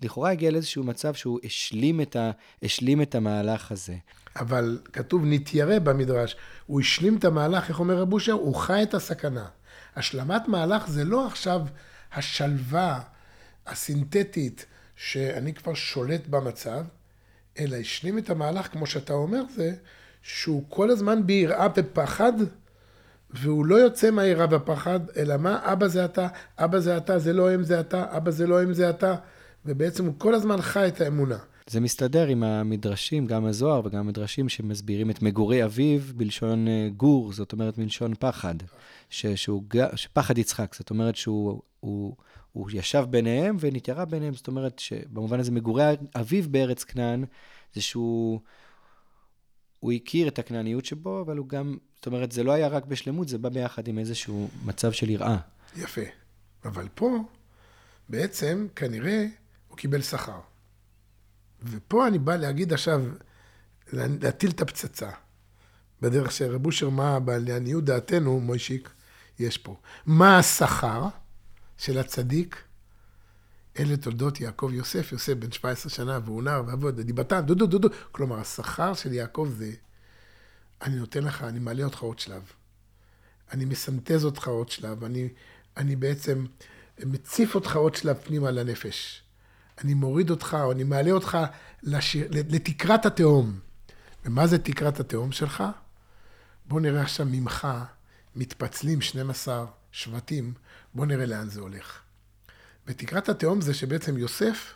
לכאורה 0.02 0.31
הגיע 0.31 0.50
לאיזשהו 0.50 0.85
מצב 0.85 1.14
שהוא 1.14 1.38
השלים 1.45 2.00
את, 2.00 2.17
ה, 2.17 2.31
השלים 2.62 3.02
את 3.02 3.14
המהלך 3.14 3.73
הזה. 3.73 3.95
אבל 4.37 4.78
כתוב 4.93 5.23
נתיירא 5.25 5.78
במדרש. 5.78 6.37
הוא 6.67 6.81
השלים 6.81 7.17
את 7.17 7.25
המהלך, 7.25 7.69
איך 7.69 7.81
אומר 7.81 7.99
רב 7.99 8.12
אושר? 8.12 8.33
הוא 8.33 8.55
חי 8.55 8.83
את 8.83 8.95
הסכנה. 8.95 9.47
השלמת 9.97 10.49
מהלך 10.49 10.88
זה 10.88 11.05
לא 11.05 11.26
עכשיו 11.26 11.61
השלווה 12.12 13.00
הסינתטית 13.67 14.67
שאני 14.97 15.55
כבר 15.55 15.75
שולט 15.75 16.26
במצב, 16.26 16.85
אלא 17.59 17.76
השלים 17.76 18.19
את 18.19 18.31
המהלך, 18.31 18.73
כמו 18.73 18.87
שאתה 18.87 19.12
אומר, 19.12 19.43
זה 19.55 19.75
שהוא 20.23 20.64
כל 20.69 20.90
הזמן 20.90 21.26
ביראה 21.26 21.67
ופחד, 21.76 22.33
והוא 23.31 23.67
לא 23.67 23.75
יוצא 23.75 24.11
מהיראה 24.11 24.47
והפחד, 24.50 25.00
אלא 25.17 25.37
מה? 25.37 25.73
אבא 25.73 25.88
זה 25.88 26.05
אתה, 26.05 26.28
אבא 26.59 26.78
זה 26.78 26.97
אתה, 26.97 27.19
זה 27.19 27.33
לא 27.33 27.50
הם 27.50 27.62
זה 27.62 27.81
אתה, 27.81 28.17
אבא 28.17 28.31
זה 28.31 28.47
לא 28.47 28.62
הם 28.62 28.73
זה 28.73 28.90
אתה, 28.90 29.14
ובעצם 29.69 30.07
הוא 30.07 30.15
כל 30.19 30.35
הזמן 30.35 30.61
חי 30.61 30.89
את 30.89 31.01
האמונה. 31.01 31.39
זה 31.67 31.81
מסתדר 31.81 32.27
עם 32.27 32.43
המדרשים, 32.43 33.27
גם 33.27 33.45
הזוהר 33.45 33.81
וגם 33.85 34.01
המדרשים 34.01 34.49
שמסבירים 34.49 35.11
את 35.11 35.23
מגורי 35.23 35.65
אביו 35.65 36.01
בלשון 36.15 36.69
אה, 36.69 36.89
גור, 36.97 37.33
זאת 37.33 37.53
אומרת 37.53 37.79
מלשון 37.79 38.15
פחד, 38.19 38.55
ש, 39.11 39.27
שהוא, 39.27 39.63
שפחד 39.95 40.39
יצחק, 40.39 40.75
זאת 40.75 40.91
אומרת 40.91 41.17
שהוא 41.17 41.63
הוא, 41.81 42.17
הוא 42.53 42.71
ישב 42.73 43.05
ביניהם 43.11 43.57
ונתיירה 43.61 44.05
ביניהם, 44.05 44.35
זאת 44.35 44.49
אומרת 44.49 44.79
שבמובן 44.79 45.41
הזה 45.41 45.51
מגורי 45.51 45.85
אביו 46.17 46.45
בארץ 46.51 46.85
כנען, 46.85 47.25
זה 47.75 47.81
שהוא 47.81 48.41
הוא 49.81 49.93
הכיר 49.93 50.29
את 50.29 50.39
הכנעניות 50.39 50.85
שבו, 50.85 51.21
אבל 51.21 51.37
הוא 51.37 51.49
גם, 51.49 51.77
זאת 51.97 52.07
אומרת, 52.07 52.33
זה 52.33 52.43
לא 52.43 52.53
היה 52.53 52.69
רק 52.69 52.85
בשלמות, 52.85 53.29
זה 53.29 53.39
בא 53.39 53.49
ביחד 53.49 53.89
עם 53.89 53.99
איזשהו 53.99 54.49
מצב 54.65 54.93
של 54.93 55.11
יראה. 55.11 55.37
יפה. 55.77 56.01
אבל 56.65 56.89
פה, 56.95 57.19
בעצם, 58.09 58.67
כנראה, 58.77 59.27
קיבל 59.79 60.03
שכר. 60.03 60.41
ופה 61.63 62.07
אני 62.09 62.19
בא 62.19 62.37
להגיד 62.37 62.73
עכשיו, 62.73 63.01
להטיל 63.93 64.51
את 64.51 64.61
הפצצה. 64.61 65.11
בדרך 66.03 66.33
שרב 66.33 66.67
אושר, 66.67 66.89
מה, 66.89 67.19
לעניות 67.27 67.85
דעתנו, 67.85 68.41
מוישיק, 68.41 68.91
יש 69.39 69.59
פה. 69.59 69.77
מה 70.07 70.39
השכר 70.39 71.07
של 71.79 71.99
הצדיק? 71.99 72.63
אלה 73.79 73.97
תולדות 73.97 74.41
יעקב 74.41 74.71
יוסף, 74.73 75.13
יוסף 75.13 75.33
בן 75.33 75.53
17 75.53 75.91
שנה, 75.91 76.19
והוא 76.25 76.43
נער 76.43 76.63
ועבוד, 76.67 77.01
דיבתם, 77.01 77.41
דודו, 77.41 77.67
דודו. 77.67 77.89
כלומר, 78.13 78.39
השכר 78.39 78.95
של 78.95 79.13
יעקב 79.13 79.49
זה, 79.59 79.71
אני 80.83 80.97
נותן 80.97 81.25
לך, 81.25 81.43
אני 81.43 81.59
מעלה 81.59 81.85
אותך 81.85 82.03
עוד 82.03 82.19
שלב. 82.19 82.43
אני 83.53 83.65
מסנטז 83.65 84.25
אותך 84.25 84.49
עוד 84.49 84.69
שלב, 84.69 85.05
אני, 85.05 85.29
אני 85.77 85.97
בעצם 85.97 86.45
מציף 86.99 87.55
אותך 87.55 87.77
עוד 87.77 87.95
שלב 87.95 88.17
פנימה 88.17 88.51
לנפש. 88.51 89.23
אני 89.85 89.95
מוריד 89.95 90.31
אותך, 90.31 90.57
או 90.63 90.73
אני 90.73 90.85
מעלה 90.85 91.11
אותך 91.11 91.39
לשיר, 91.83 92.29
לתקרת 92.31 93.07
התהום. 93.07 93.59
ומה 94.25 94.47
זה 94.47 94.59
תקרת 94.59 95.01
התהום 95.01 95.33
שלך? 95.33 95.65
בוא 96.67 96.81
נראה 96.81 97.03
עכשיו 97.03 97.27
ממך 97.31 97.69
מתפצלים 98.37 99.01
12 99.01 99.67
שבטים, 99.93 100.53
בוא 100.95 101.07
נראה 101.07 101.27
לאן 101.27 101.49
זה 101.49 101.61
הולך. 101.61 101.99
ותקרת 102.87 103.29
התהום 103.29 103.61
זה 103.61 103.75
שבעצם 103.75 104.19
יוסף, 104.19 104.75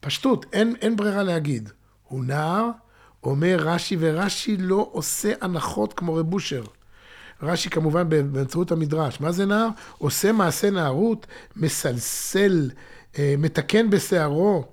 פשטות, 0.00 0.46
אין, 0.52 0.76
אין 0.80 0.96
ברירה 0.96 1.22
להגיד. 1.22 1.70
הוא 2.08 2.24
נער, 2.24 2.70
אומר 3.22 3.56
רש"י, 3.60 3.96
ורש"י 4.00 4.56
לא 4.56 4.88
עושה 4.92 5.32
הנחות 5.40 5.92
כמו 5.92 6.14
רב 6.14 6.34
אושר. 6.34 6.64
רש"י 7.42 7.70
כמובן 7.70 8.08
באמצעות 8.08 8.72
המדרש. 8.72 9.20
מה 9.20 9.32
זה 9.32 9.46
נער? 9.46 9.68
עושה 9.98 10.32
מעשה 10.32 10.70
נערות, 10.70 11.26
מסלסל, 11.56 12.70
מתקן 13.18 13.90
בשערו, 13.90 14.64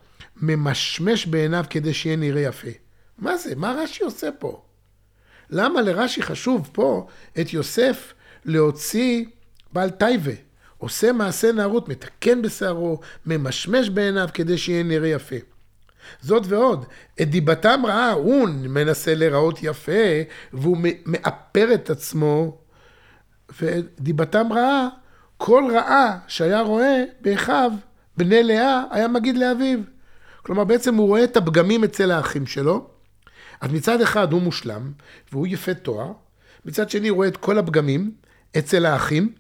ממשמש 0.42 1.26
בעיניו 1.26 1.66
כדי 1.70 1.94
שיהיה 1.94 2.16
נראה 2.16 2.42
יפה. 2.42 2.68
מה 3.18 3.38
זה? 3.38 3.56
מה 3.56 3.76
רש"י 3.78 4.04
עושה 4.04 4.30
פה? 4.40 4.62
למה 5.50 5.82
לרש"י 5.82 6.22
חשוב 6.22 6.70
פה 6.72 7.08
את 7.42 7.54
יוסף 7.54 8.14
להוציא 8.46 9.26
בעל 9.74 9.90
טייבה? 9.90 10.32
עושה 10.78 11.12
מעשה 11.12 11.52
נערות, 11.52 11.90
מתקן 11.90 12.42
בשערו, 12.42 13.00
ממשמש 13.26 13.90
בעיניו 13.90 14.30
כדי 14.34 14.58
שיהיה 14.58 14.84
נראה 14.84 15.10
יפה. 15.10 15.36
זאת 16.22 16.44
ועוד, 16.48 16.86
את 17.22 17.30
דיבתם 17.30 17.82
רעה, 17.86 18.12
הוא 18.12 18.50
מנסה 18.50 19.16
להיראות 19.16 19.60
יפה, 19.62 19.92
והוא 20.54 20.78
מאפר 21.06 21.74
את 21.74 21.90
עצמו, 21.90 22.58
ודיבתם 23.62 24.54
רעה, 24.54 24.88
כל 25.38 25.64
רעה 25.74 26.20
שהיה 26.28 26.62
רואה 26.62 27.04
באחיו, 27.22 27.72
בני 28.17 28.43
לאה, 28.43 28.84
היה 28.91 29.08
מגיד 29.08 29.38
לאביו. 29.38 29.79
כלומר, 30.41 30.63
בעצם 30.63 30.96
הוא 30.96 31.08
רואה 31.08 31.24
את 31.24 31.38
הפגמים 31.38 31.84
אצל 31.84 32.12
האחים 32.12 32.46
שלו, 32.46 32.89
אז 33.62 33.72
מצד 33.72 34.01
אחד 34.01 34.32
הוא 34.32 34.41
מושלם, 34.41 34.91
והוא 35.32 35.48
יפה 35.48 35.74
תואר, 35.74 36.12
מצד 36.65 36.89
שני 36.89 37.08
הוא 37.08 37.15
רואה 37.15 37.27
את 37.27 37.38
כל 37.38 37.58
הפגמים 37.58 38.12
אצל 38.58 38.86
האחים, 38.86 39.34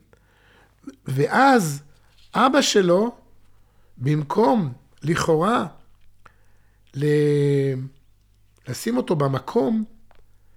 ואז 1.05 1.83
אבא 2.35 2.61
שלו, 2.61 3.15
במקום 3.97 4.73
לכאורה 5.03 5.65
ל... 6.95 7.05
לשים 8.67 8.97
אותו 8.97 9.15
במקום, 9.15 9.83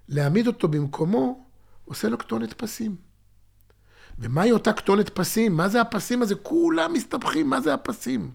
להעמיד 0.08 0.46
אותו 0.46 0.68
במקומו, 0.68 1.44
עושה 1.84 2.08
לו 2.08 2.18
כתונת 2.18 2.52
פסים. 2.52 3.05
ומהי 4.18 4.52
אותה 4.52 4.72
כתונת 4.72 5.08
פסים? 5.08 5.56
מה 5.56 5.68
זה 5.68 5.80
הפסים 5.80 6.22
הזה? 6.22 6.34
כולם 6.34 6.92
מסתבכים, 6.92 7.50
מה 7.50 7.60
זה 7.60 7.74
הפסים? 7.74 8.30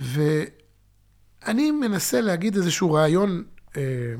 ואני 0.00 1.70
מנסה 1.70 2.20
להגיד 2.20 2.56
איזשהו 2.56 2.92
רעיון, 2.92 3.44
אה, 3.76 4.14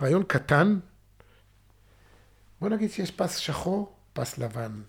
רעיון 0.00 0.22
קטן. 0.24 0.78
בוא 2.60 2.68
נגיד 2.68 2.90
שיש 2.90 3.10
פס 3.10 3.36
שחור, 3.36 3.96
פס 4.12 4.38
לבן. 4.38 4.82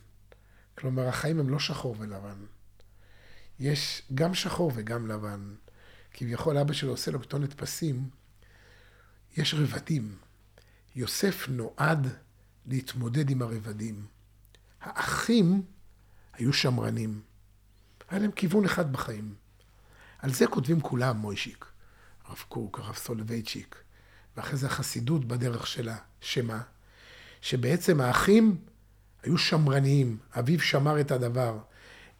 כלומר, 0.78 1.08
החיים 1.08 1.40
הם 1.40 1.50
לא 1.50 1.60
שחור 1.60 1.96
ולבן. 2.00 2.46
יש 3.60 4.02
גם 4.16 4.34
שחור 4.34 4.72
וגם 4.76 5.08
לבן. 5.08 5.54
כביכול 6.14 6.58
אבא 6.58 6.74
שלו 6.74 6.92
עושה 6.92 7.12
לו 7.12 7.22
כתונת 7.22 7.54
פסים. 7.54 8.10
יש 9.38 9.54
רבדים. 9.54 10.16
יוסף 10.96 11.46
נועד 11.50 12.08
להתמודד 12.68 13.30
עם 13.30 13.42
הרבדים. 13.42 14.06
האחים 14.82 15.62
היו 16.34 16.54
שמרנים. 16.54 17.22
היה 18.10 18.20
להם 18.20 18.32
כיוון 18.32 18.66
אחד 18.66 18.92
בחיים. 18.92 19.34
על 20.20 20.34
זה 20.34 20.48
כותבים 20.48 20.82
כולם, 20.82 21.18
מוישיק, 21.18 21.66
הרב 22.26 22.44
קוק, 22.50 22.80
הרב 22.80 22.96
סולובייצ'יק, 22.96 23.76
ואחרי 24.38 24.58
זה 24.58 24.68
החסידות 24.68 25.26
בדרך 25.26 25.68
שלה, 25.68 25.96
שמה? 26.22 26.62
שבעצם 27.42 28.02
האחים 28.02 28.58
היו 29.24 29.38
שמרניים, 29.38 30.18
אביו 30.40 30.60
שמר 30.60 31.00
את 31.00 31.12
הדבר. 31.12 31.58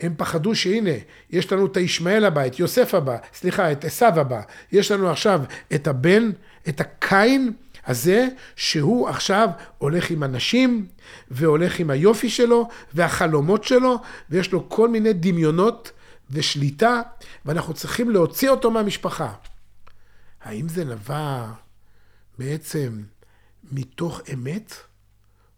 הם 0.02 0.14
פחדו 0.18 0.56
שהנה, 0.56 0.92
יש 1.30 1.52
לנו 1.52 1.66
את 1.66 1.78
הישמעאל 1.78 2.26
הבא, 2.26 2.48
את 2.48 2.60
יוסף 2.60 2.94
הבא, 2.94 3.18
סליחה, 3.34 3.72
את 3.72 3.86
עשו 3.86 4.06
הבא. 4.06 4.42
יש 4.72 4.92
לנו 4.92 5.10
עכשיו 5.10 5.42
את 5.76 5.88
הבן, 5.88 6.32
את 6.70 6.82
הקין 6.82 7.54
הזה, 7.88 8.28
שהוא 8.56 9.10
עכשיו 9.10 9.50
הולך 9.78 10.12
עם 10.12 10.24
הנשים, 10.24 10.88
והולך 11.32 11.80
עם 11.80 11.90
היופי 11.90 12.30
שלו, 12.30 12.68
והחלומות 12.94 13.64
שלו, 13.64 13.98
ויש 14.30 14.52
לו 14.52 14.70
כל 14.70 14.90
מיני 14.90 15.14
דמיונות 15.14 15.92
ושליטה, 16.32 17.02
ואנחנו 17.46 17.74
צריכים 17.74 18.10
להוציא 18.10 18.50
אותו 18.50 18.72
מהמשפחה. 18.72 19.34
האם 20.44 20.70
זה 20.70 20.86
נבע 20.86 21.46
בעצם 22.38 23.02
מתוך 23.72 24.22
אמת? 24.34 24.74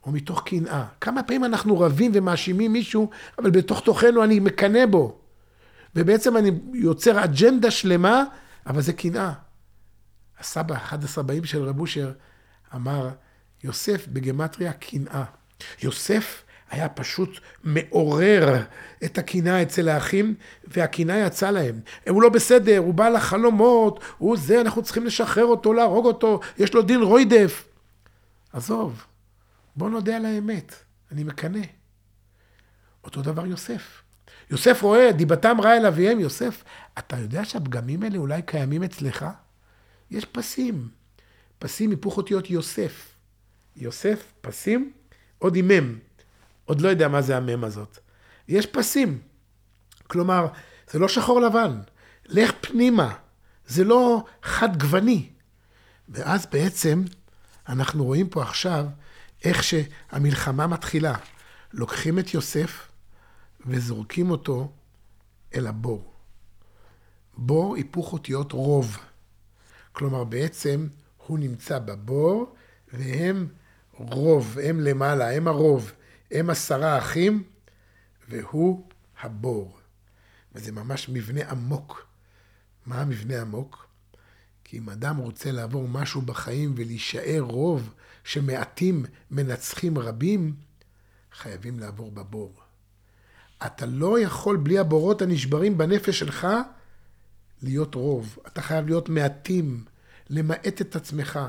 או 0.07 0.11
מתוך 0.11 0.43
קנאה. 0.45 0.85
כמה 1.01 1.23
פעמים 1.23 1.43
אנחנו 1.43 1.79
רבים 1.79 2.11
ומאשימים 2.13 2.73
מישהו, 2.73 3.09
אבל 3.39 3.51
בתוך 3.51 3.81
תוכנו 3.81 4.23
אני 4.23 4.39
מקנא 4.39 4.85
בו. 4.85 5.19
ובעצם 5.95 6.37
אני 6.37 6.51
יוצר 6.73 7.23
אג'נדה 7.23 7.71
שלמה, 7.71 8.23
אבל 8.67 8.81
זה 8.81 8.93
קנאה. 8.93 9.33
הסבא, 10.39 10.75
אחד 10.75 11.03
הסבאים 11.03 11.45
של 11.45 11.63
רב 11.63 11.79
אושר, 11.79 12.11
אמר, 12.75 13.09
יוסף 13.63 14.07
בגמטריה 14.07 14.73
קנאה. 14.73 15.23
יוסף 15.81 16.43
היה 16.69 16.89
פשוט 16.89 17.39
מעורר 17.63 18.63
את 19.05 19.17
הקנאה 19.17 19.61
אצל 19.61 19.89
האחים, 19.89 20.35
והקנאה 20.67 21.17
יצאה 21.17 21.51
להם. 21.51 21.79
הוא 22.09 22.21
לא 22.21 22.29
בסדר, 22.29 22.77
הוא 22.77 22.93
בא 22.93 23.09
לחלומות, 23.09 24.03
הוא 24.17 24.37
זה, 24.37 24.61
אנחנו 24.61 24.83
צריכים 24.83 25.05
לשחרר 25.05 25.45
אותו, 25.45 25.73
להרוג 25.73 26.05
אותו, 26.05 26.39
יש 26.57 26.73
לו 26.73 26.81
דין 26.81 27.01
רוידף. 27.01 27.67
עזוב, 28.53 29.05
בוא 29.75 29.89
נודה 29.89 30.15
על 30.15 30.25
האמת, 30.25 30.75
אני 31.11 31.23
מקנא. 31.23 31.61
אותו 33.03 33.21
דבר 33.21 33.45
יוסף. 33.45 34.01
יוסף 34.51 34.81
רואה, 34.81 35.11
דיבתם 35.11 35.61
רע 35.61 35.77
אל 35.77 35.85
אביהם, 35.85 36.19
יוסף, 36.19 36.63
אתה 36.99 37.17
יודע 37.17 37.45
שהפגמים 37.45 38.03
האלה 38.03 38.17
אולי 38.17 38.41
קיימים 38.41 38.83
אצלך? 38.83 39.25
יש 40.11 40.25
פסים. 40.25 40.89
פסים 41.59 41.89
היפוך 41.89 42.17
אותיות 42.17 42.49
יוסף. 42.49 43.15
יוסף, 43.75 44.33
פסים, 44.41 44.91
עוד 45.37 45.55
עם 45.55 45.67
מם. 45.67 45.97
עוד 46.65 46.81
לא 46.81 46.87
יודע 46.87 47.07
מה 47.07 47.21
זה 47.21 47.37
המם 47.37 47.63
הזאת. 47.63 47.97
יש 48.47 48.65
פסים. 48.65 49.21
כלומר, 50.07 50.47
זה 50.91 50.99
לא 50.99 51.07
שחור 51.07 51.41
לבן. 51.41 51.81
לך 52.25 52.51
פנימה. 52.61 53.15
זה 53.67 53.83
לא 53.83 54.25
חד 54.43 54.77
גווני. 54.77 55.29
ואז 56.09 56.45
בעצם 56.51 57.03
אנחנו 57.69 58.05
רואים 58.05 58.29
פה 58.29 58.41
עכשיו 58.41 58.85
איך 59.43 59.63
שהמלחמה 59.63 60.67
מתחילה. 60.67 61.15
לוקחים 61.73 62.19
את 62.19 62.33
יוסף 62.33 62.91
וזורקים 63.65 64.31
אותו 64.31 64.71
אל 65.55 65.67
הבור. 65.67 66.13
בור 67.37 67.75
היפוך 67.75 68.13
אותיות 68.13 68.51
רוב. 68.51 68.97
כלומר, 69.97 70.23
בעצם 70.23 70.87
הוא 71.17 71.39
נמצא 71.39 71.79
בבור, 71.79 72.55
והם 72.93 73.47
רוב, 73.93 74.57
הם 74.63 74.79
למעלה, 74.79 75.35
הם 75.35 75.47
הרוב. 75.47 75.91
הם 76.31 76.49
עשרה 76.49 76.97
אחים, 76.97 77.43
והוא 78.29 78.87
הבור. 79.21 79.77
וזה 80.55 80.71
ממש 80.71 81.09
מבנה 81.09 81.49
עמוק. 81.49 82.07
מה 82.85 83.01
המבנה 83.01 83.41
עמוק? 83.41 83.87
כי 84.63 84.77
אם 84.77 84.89
אדם 84.89 85.17
רוצה 85.17 85.51
לעבור 85.51 85.87
משהו 85.87 86.21
בחיים 86.21 86.73
ולהישאר 86.77 87.39
רוב, 87.39 87.93
שמעטים 88.23 89.05
מנצחים 89.31 89.97
רבים, 89.97 90.55
חייבים 91.31 91.79
לעבור 91.79 92.11
בבור. 92.11 92.53
אתה 93.65 93.85
לא 93.85 94.19
יכול 94.19 94.57
בלי 94.57 94.79
הבורות 94.79 95.21
הנשברים 95.21 95.77
בנפש 95.77 96.19
שלך 96.19 96.47
להיות 97.61 97.95
רוב. 97.95 98.37
אתה 98.47 98.61
חייב 98.61 98.85
להיות 98.85 99.09
מעטים, 99.09 99.85
למעט 100.29 100.81
את 100.81 100.95
עצמך. 100.95 101.39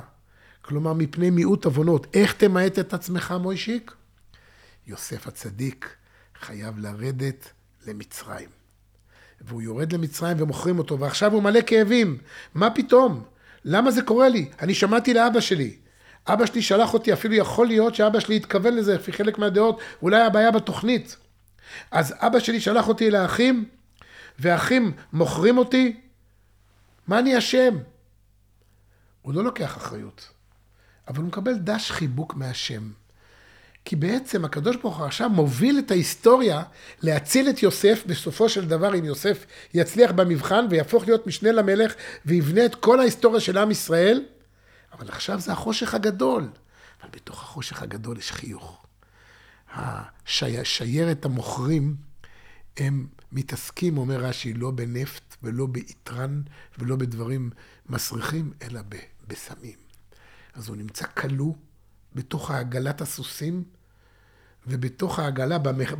כלומר, 0.62 0.92
מפני 0.92 1.30
מיעוט 1.30 1.64
עוונות. 1.64 2.06
איך 2.14 2.32
תמעט 2.32 2.78
את 2.78 2.94
עצמך, 2.94 3.34
מוישיק? 3.40 3.92
יוסף 4.86 5.26
הצדיק 5.26 5.96
חייב 6.40 6.78
לרדת 6.78 7.50
למצרים. 7.86 8.48
והוא 9.40 9.62
יורד 9.62 9.92
למצרים 9.92 10.36
ומוכרים 10.40 10.78
אותו, 10.78 11.00
ועכשיו 11.00 11.32
הוא 11.32 11.42
מלא 11.42 11.60
כאבים. 11.66 12.18
מה 12.54 12.70
פתאום? 12.70 13.24
למה 13.64 13.90
זה 13.90 14.02
קורה 14.02 14.28
לי? 14.28 14.50
אני 14.62 14.74
שמעתי 14.74 15.14
לאבא 15.14 15.40
שלי. 15.40 15.76
אבא 16.26 16.46
שלי 16.46 16.62
שלח 16.62 16.94
אותי, 16.94 17.12
אפילו 17.12 17.34
יכול 17.34 17.66
להיות 17.66 17.94
שאבא 17.94 18.20
שלי 18.20 18.36
התכוון 18.36 18.76
לזה, 18.76 18.94
לפי 18.94 19.12
חלק 19.12 19.38
מהדעות, 19.38 19.80
אולי 20.02 20.22
הבעיה 20.22 20.50
בתוכנית. 20.50 21.16
אז 21.90 22.14
אבא 22.18 22.38
שלי 22.38 22.60
שלח 22.60 22.88
אותי 22.88 23.10
לאחים, 23.10 23.64
והאחים 24.38 24.92
מוכרים 25.12 25.58
אותי, 25.58 26.00
מה 27.06 27.18
אני 27.18 27.38
אשם? 27.38 27.76
הוא 29.28 29.34
לא 29.34 29.44
לוקח 29.44 29.76
אחריות, 29.76 30.28
אבל 31.08 31.18
הוא 31.18 31.26
מקבל 31.26 31.54
דש 31.54 31.90
חיבוק 31.90 32.34
מהשם. 32.34 32.90
כי 33.84 33.96
בעצם 33.96 34.44
הקדוש 34.44 34.76
ברוך 34.76 34.98
הוא 34.98 35.06
עכשיו 35.06 35.28
מוביל 35.30 35.78
את 35.78 35.90
ההיסטוריה 35.90 36.62
להציל 37.02 37.50
את 37.50 37.62
יוסף, 37.62 38.02
בסופו 38.06 38.48
של 38.48 38.68
דבר 38.68 38.94
אם 38.98 39.04
יוסף 39.04 39.46
יצליח 39.74 40.10
במבחן 40.10 40.66
ויהפוך 40.70 41.04
להיות 41.06 41.26
משנה 41.26 41.52
למלך 41.52 41.94
ויבנה 42.26 42.64
את 42.64 42.74
כל 42.74 43.00
ההיסטוריה 43.00 43.40
של 43.40 43.58
עם 43.58 43.70
ישראל, 43.70 44.24
אבל 44.92 45.08
עכשיו 45.08 45.40
זה 45.40 45.52
החושך 45.52 45.94
הגדול. 45.94 46.50
אבל 47.02 47.10
בתוך 47.12 47.42
החושך 47.42 47.82
הגדול 47.82 48.18
יש 48.18 48.32
חיוך. 48.32 48.86
השיירת 50.26 51.24
המוכרים, 51.24 51.96
הם 52.76 53.06
מתעסקים, 53.32 53.98
אומר 53.98 54.20
רש"י, 54.20 54.52
לא 54.52 54.70
בנפט 54.70 55.36
ולא 55.42 55.66
ביתרן 55.66 56.42
ולא 56.78 56.96
בדברים 56.96 57.50
מסריחים, 57.88 58.52
אלא 58.62 58.80
בסמים. 59.28 59.78
אז 60.54 60.68
הוא 60.68 60.76
נמצא 60.76 61.06
כלוא 61.06 61.54
בתוך 62.14 62.50
העגלת 62.50 63.00
הסוסים, 63.00 63.64
ובתוך 64.66 65.18
העגלה, 65.18 65.58
במח, 65.58 65.92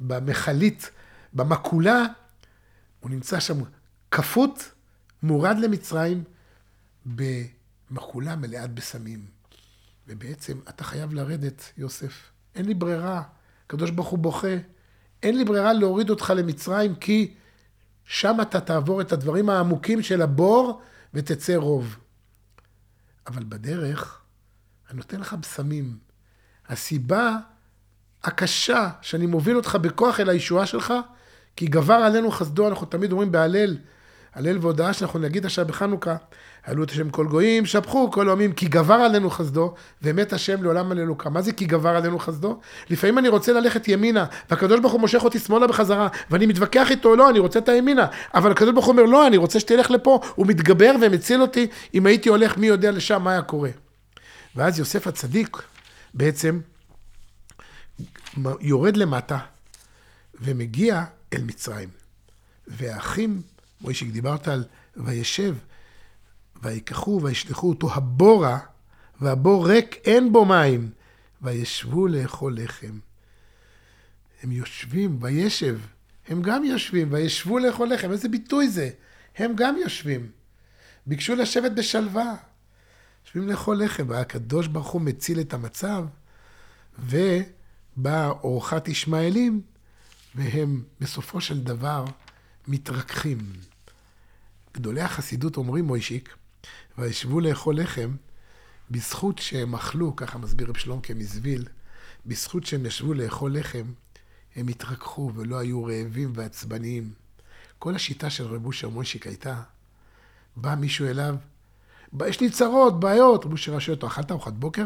במכלית, 0.00 0.90
במקולה, 1.32 2.04
הוא 3.00 3.10
נמצא 3.10 3.40
שם 3.40 3.62
כפות, 4.10 4.72
מורד 5.22 5.58
למצרים, 5.58 6.24
במקולה 7.06 8.36
מלאת 8.36 8.74
בסמים. 8.74 9.26
ובעצם 10.08 10.58
אתה 10.68 10.84
חייב 10.84 11.14
לרדת, 11.14 11.72
יוסף. 11.76 12.30
אין 12.54 12.66
לי 12.66 12.74
ברירה. 12.74 13.22
הקדוש 13.66 13.90
ברוך 13.90 14.08
הוא 14.08 14.18
בוכה. 14.18 14.56
אין 15.22 15.38
לי 15.38 15.44
ברירה 15.44 15.72
להוריד 15.72 16.10
אותך 16.10 16.32
למצרים, 16.36 16.94
כי 16.94 17.34
שם 18.04 18.36
אתה 18.42 18.60
תעבור 18.60 19.00
את 19.00 19.12
הדברים 19.12 19.50
העמוקים 19.50 20.02
של 20.02 20.22
הבור 20.22 20.80
ותצא 21.14 21.56
רוב. 21.56 21.98
אבל 23.26 23.44
בדרך, 23.48 24.20
אני 24.90 24.96
נותן 24.96 25.20
לך 25.20 25.32
בשמים. 25.34 25.98
הסיבה 26.68 27.36
הקשה 28.24 28.90
שאני 29.02 29.26
מוביל 29.26 29.56
אותך 29.56 29.78
בכוח 29.80 30.20
אל 30.20 30.28
הישועה 30.28 30.66
שלך, 30.66 30.94
כי 31.56 31.66
גבר 31.66 31.94
עלינו 31.94 32.30
חסדו, 32.30 32.68
אנחנו 32.68 32.86
תמיד 32.86 33.12
אומרים 33.12 33.32
בהלל, 33.32 33.78
הלל 34.36 34.58
והודאה 34.60 34.92
שאנחנו 34.92 35.18
נגיד 35.18 35.44
עכשיו 35.46 35.66
בחנוכה, 35.66 36.16
העלו 36.64 36.84
את 36.84 36.90
השם 36.90 37.10
כל 37.10 37.26
גויים, 37.26 37.66
שבחו 37.66 38.10
כל 38.10 38.30
עמים, 38.30 38.52
כי 38.52 38.66
גבר 38.66 38.94
עלינו 38.94 39.30
חסדו, 39.30 39.74
ומת 40.02 40.32
השם 40.32 40.62
לעולם 40.62 40.92
על 40.92 40.98
אלוקה. 40.98 41.30
מה 41.30 41.42
זה 41.42 41.52
כי 41.52 41.66
גבר 41.66 41.88
עלינו 41.88 42.18
חסדו? 42.18 42.60
לפעמים 42.90 43.18
אני 43.18 43.28
רוצה 43.28 43.52
ללכת 43.52 43.88
ימינה, 43.88 44.24
והקדוש 44.50 44.80
ברוך 44.80 44.92
הוא 44.92 45.00
מושך 45.00 45.24
אותי 45.24 45.38
שמאלה 45.38 45.66
בחזרה, 45.66 46.08
ואני 46.30 46.46
מתווכח 46.46 46.90
איתו, 46.90 47.16
לא, 47.16 47.30
אני 47.30 47.38
רוצה 47.38 47.58
את 47.58 47.68
הימינה. 47.68 48.06
אבל 48.34 48.50
הקדוש 48.50 48.72
ברוך 48.72 48.86
הוא 48.86 48.92
אומר, 48.92 49.02
לא, 49.02 49.26
אני 49.26 49.36
רוצה 49.36 49.60
שתלך 49.60 49.90
לפה. 49.90 50.20
הוא 50.34 50.46
מתגבר 50.46 50.92
ומציל 51.00 51.42
אותי, 51.42 51.66
אם 51.94 52.06
הייתי 52.06 52.28
הולך, 52.28 52.56
מי 52.56 52.66
יודע 52.66 52.90
לשם 52.90 53.22
מה 53.22 53.32
היה 53.32 53.42
קורה. 53.42 53.70
ואז 54.56 54.78
יוסף 54.78 55.06
הצדיק, 55.06 55.56
בעצם, 56.14 56.60
יורד 58.60 58.96
למטה, 58.96 59.38
ומגיע 60.40 61.04
אל 61.34 61.42
מצרים. 61.42 61.88
והאחים, 62.68 63.42
מוישיק, 63.80 64.10
דיברת 64.10 64.48
על 64.48 64.64
וישב, 64.96 65.56
ויקחו 66.62 67.20
וישלחו 67.22 67.68
אותו 67.68 67.94
הבורה, 67.94 68.58
והבור 69.20 69.68
ריק 69.68 69.96
אין 70.04 70.32
בו 70.32 70.44
מים, 70.44 70.90
וישבו 71.42 72.06
לאכול 72.06 72.58
לחם. 72.60 72.98
הם 74.42 74.52
יושבים, 74.52 75.18
וישב, 75.20 75.78
הם 76.28 76.42
גם 76.42 76.64
יושבים, 76.64 77.08
וישבו 77.12 77.58
לאכול 77.58 77.92
לחם. 77.92 78.12
איזה 78.12 78.28
ביטוי 78.28 78.68
זה? 78.68 78.90
הם 79.36 79.52
גם 79.56 79.76
יושבים. 79.76 80.30
ביקשו 81.06 81.34
לשבת 81.34 81.72
בשלווה. 81.72 82.34
יושבים 83.24 83.48
לאכול 83.48 83.84
לחם, 83.84 84.04
והקדוש 84.08 84.66
ברוך 84.66 84.88
הוא 84.88 85.02
מציל 85.02 85.40
את 85.40 85.54
המצב, 85.54 86.04
ובאה 86.98 88.28
אורחת 88.28 88.88
ישמעאלים, 88.88 89.60
והם 90.34 90.82
בסופו 91.00 91.40
של 91.40 91.60
דבר 91.60 92.04
מתרככים. 92.68 93.38
גדולי 94.74 95.00
החסידות 95.00 95.56
אומרים, 95.56 95.84
מוישיק, 95.84 96.36
וישבו 96.98 97.40
לאכול 97.40 97.80
לחם, 97.80 98.16
בזכות 98.90 99.38
שהם 99.38 99.74
אכלו, 99.74 100.16
ככה 100.16 100.38
מסביר 100.38 100.68
רב 100.68 100.76
שלום 100.76 101.00
כמזביל, 101.00 101.64
בזכות 102.26 102.66
שהם 102.66 102.86
ישבו 102.86 103.14
לאכול 103.14 103.56
לחם, 103.56 103.84
הם 104.56 104.68
התרככו 104.68 105.32
ולא 105.34 105.58
היו 105.58 105.84
רעבים 105.84 106.32
ועצבניים. 106.34 107.12
כל 107.78 107.94
השיטה 107.94 108.30
של 108.30 108.44
רב 108.44 108.66
אושר 108.66 108.88
מוישיק 108.88 109.26
הייתה, 109.26 109.62
בא 110.56 110.74
מישהו 110.74 111.06
אליו, 111.06 111.36
יש 112.26 112.40
לי 112.40 112.50
צרות, 112.50 113.00
בעיות. 113.00 113.44
רב 113.44 113.52
אושר 113.52 113.78
אותו, 113.90 114.06
אכלת 114.06 114.30
ארוחת 114.30 114.52
בוקר? 114.52 114.84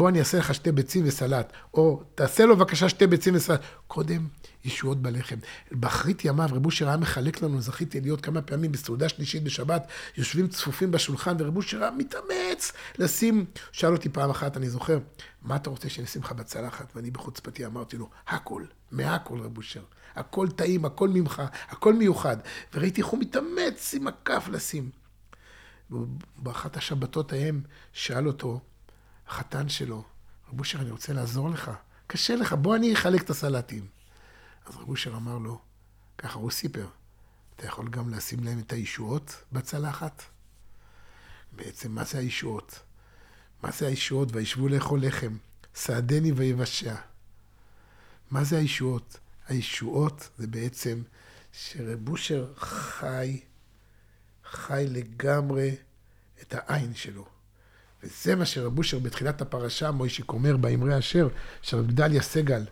בוא 0.00 0.08
אני 0.08 0.18
אעשה 0.18 0.38
לך 0.38 0.54
שתי 0.54 0.72
ביצים 0.72 1.04
וסלט. 1.06 1.52
או 1.74 2.02
תעשה 2.14 2.44
לו 2.46 2.56
בבקשה 2.56 2.88
שתי 2.88 3.06
ביצים 3.06 3.34
וסלט. 3.34 3.60
קודם, 3.86 4.26
ישועות 4.64 5.02
בלחם. 5.02 5.36
באחרית 5.72 6.24
ימיו, 6.24 6.48
רב 6.52 6.66
אושר 6.66 6.88
היה 6.88 6.96
מחלק 6.96 7.42
לנו, 7.42 7.60
זכיתי 7.60 8.00
להיות 8.00 8.20
כמה 8.20 8.42
פעמים 8.42 8.72
בסעודה 8.72 9.08
שלישית 9.08 9.42
בשבת, 9.42 9.86
יושבים 10.16 10.48
צפופים 10.48 10.90
בשולחן, 10.90 11.36
ורב 11.38 11.56
אושר 11.56 11.82
היה 11.82 11.90
מתאמץ 11.90 12.72
לשים, 12.98 13.44
שאל 13.72 13.92
אותי 13.92 14.08
פעם 14.08 14.30
אחת, 14.30 14.56
אני 14.56 14.70
זוכר, 14.70 14.98
מה 15.42 15.56
אתה 15.56 15.70
רוצה 15.70 15.88
שאני 15.88 16.06
אשים 16.06 16.22
לך 16.22 16.32
בצלחת? 16.32 16.92
ואני 16.96 17.10
בחוצפתי 17.10 17.66
אמרתי 17.66 17.96
לו, 17.96 18.08
הכל, 18.28 18.64
מהכל 18.90 19.40
רב 19.40 19.56
אושר. 19.56 19.82
הכל 20.14 20.48
טעים, 20.48 20.84
הכל 20.84 21.08
ממך, 21.08 21.42
הכל 21.68 21.94
מיוחד. 21.94 22.36
וראיתי 22.74 23.00
איך 23.00 23.08
הוא 23.08 23.20
מתאמץ 23.20 23.94
עם 23.94 24.06
הכף 24.06 24.48
לשים. 24.52 24.90
באחת 26.36 26.76
השבתות 26.76 27.32
ההם 27.32 27.60
שאל 27.92 28.26
אותו 28.26 28.60
החתן 29.30 29.68
שלו, 29.68 30.04
רב 30.48 30.58
אושר, 30.58 30.80
אני 30.80 30.90
רוצה 30.90 31.12
לעזור 31.12 31.50
לך. 31.50 31.70
קשה 32.06 32.36
לך, 32.36 32.52
בוא 32.52 32.76
אני 32.76 32.94
אחלק 32.94 33.22
את 33.22 33.30
הסלטים. 33.30 33.86
אז 34.66 34.76
רב 34.76 34.88
אושר 34.88 35.16
אמר 35.16 35.38
לו, 35.38 35.60
ככה 36.18 36.38
הוא 36.38 36.50
סיפר, 36.50 36.86
אתה 37.56 37.66
יכול 37.66 37.88
גם 37.88 38.14
לשים 38.14 38.44
להם 38.44 38.58
את 38.58 38.72
הישועות 38.72 39.42
בצלחת? 39.52 40.22
בעצם, 41.52 41.92
מה 41.92 42.04
זה 42.04 42.18
הישועות? 42.18 42.80
מה 43.62 43.70
זה 43.70 43.86
הישועות? 43.86 44.28
וישבו 44.32 44.68
לאכול 44.68 45.06
לחם, 45.06 45.36
סעדני 45.74 46.32
ויבשע. 46.32 46.94
מה 48.30 48.44
זה 48.44 48.58
הישועות? 48.58 49.18
הישועות 49.48 50.28
זה 50.38 50.46
בעצם 50.46 51.02
שרב 51.52 52.08
אושר 52.08 52.52
חי, 52.56 53.40
חי 54.44 54.86
לגמרי 54.88 55.76
את 56.42 56.54
העין 56.54 56.94
שלו. 56.94 57.39
וזה 58.04 58.36
מה 58.36 58.44
שרב 58.46 58.78
אושר 58.78 58.98
בתחילת 58.98 59.40
הפרשה, 59.40 59.90
מוישיק 59.90 60.32
אומר 60.32 60.56
באמרי 60.56 60.98
אשר, 60.98 61.28
שרב 61.62 61.86
גדליה 61.86 62.22
סגל 62.22 62.62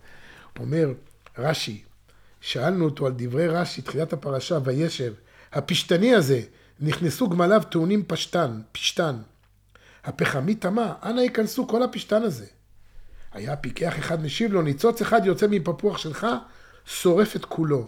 אומר, 0.59 0.93
רש"י, 1.37 1.83
שאלנו 2.41 2.85
אותו 2.85 3.07
על 3.07 3.13
דברי 3.17 3.47
רש"י, 3.47 3.81
תחילת 3.81 4.13
הפרשה, 4.13 4.57
וישב, 4.63 5.13
הפשתני 5.51 6.15
הזה, 6.15 6.41
נכנסו 6.79 7.29
גמליו 7.29 7.61
טעונים 7.71 8.03
פשטן, 8.07 8.61
פשטן. 8.71 9.15
הפחמי 10.03 10.55
תמה, 10.55 10.93
אנא 11.03 11.21
ייכנסו 11.21 11.67
כל 11.67 11.83
הפשטן 11.83 12.23
הזה. 12.23 12.45
היה 13.31 13.55
פיקח 13.55 13.99
אחד 13.99 14.23
משיב 14.23 14.53
לו, 14.53 14.61
ניצוץ 14.61 15.01
אחד 15.01 15.25
יוצא 15.25 15.47
מפפוח 15.47 15.97
שלך, 15.97 16.27
שורף 16.85 17.35
את 17.35 17.45
כולו. 17.45 17.87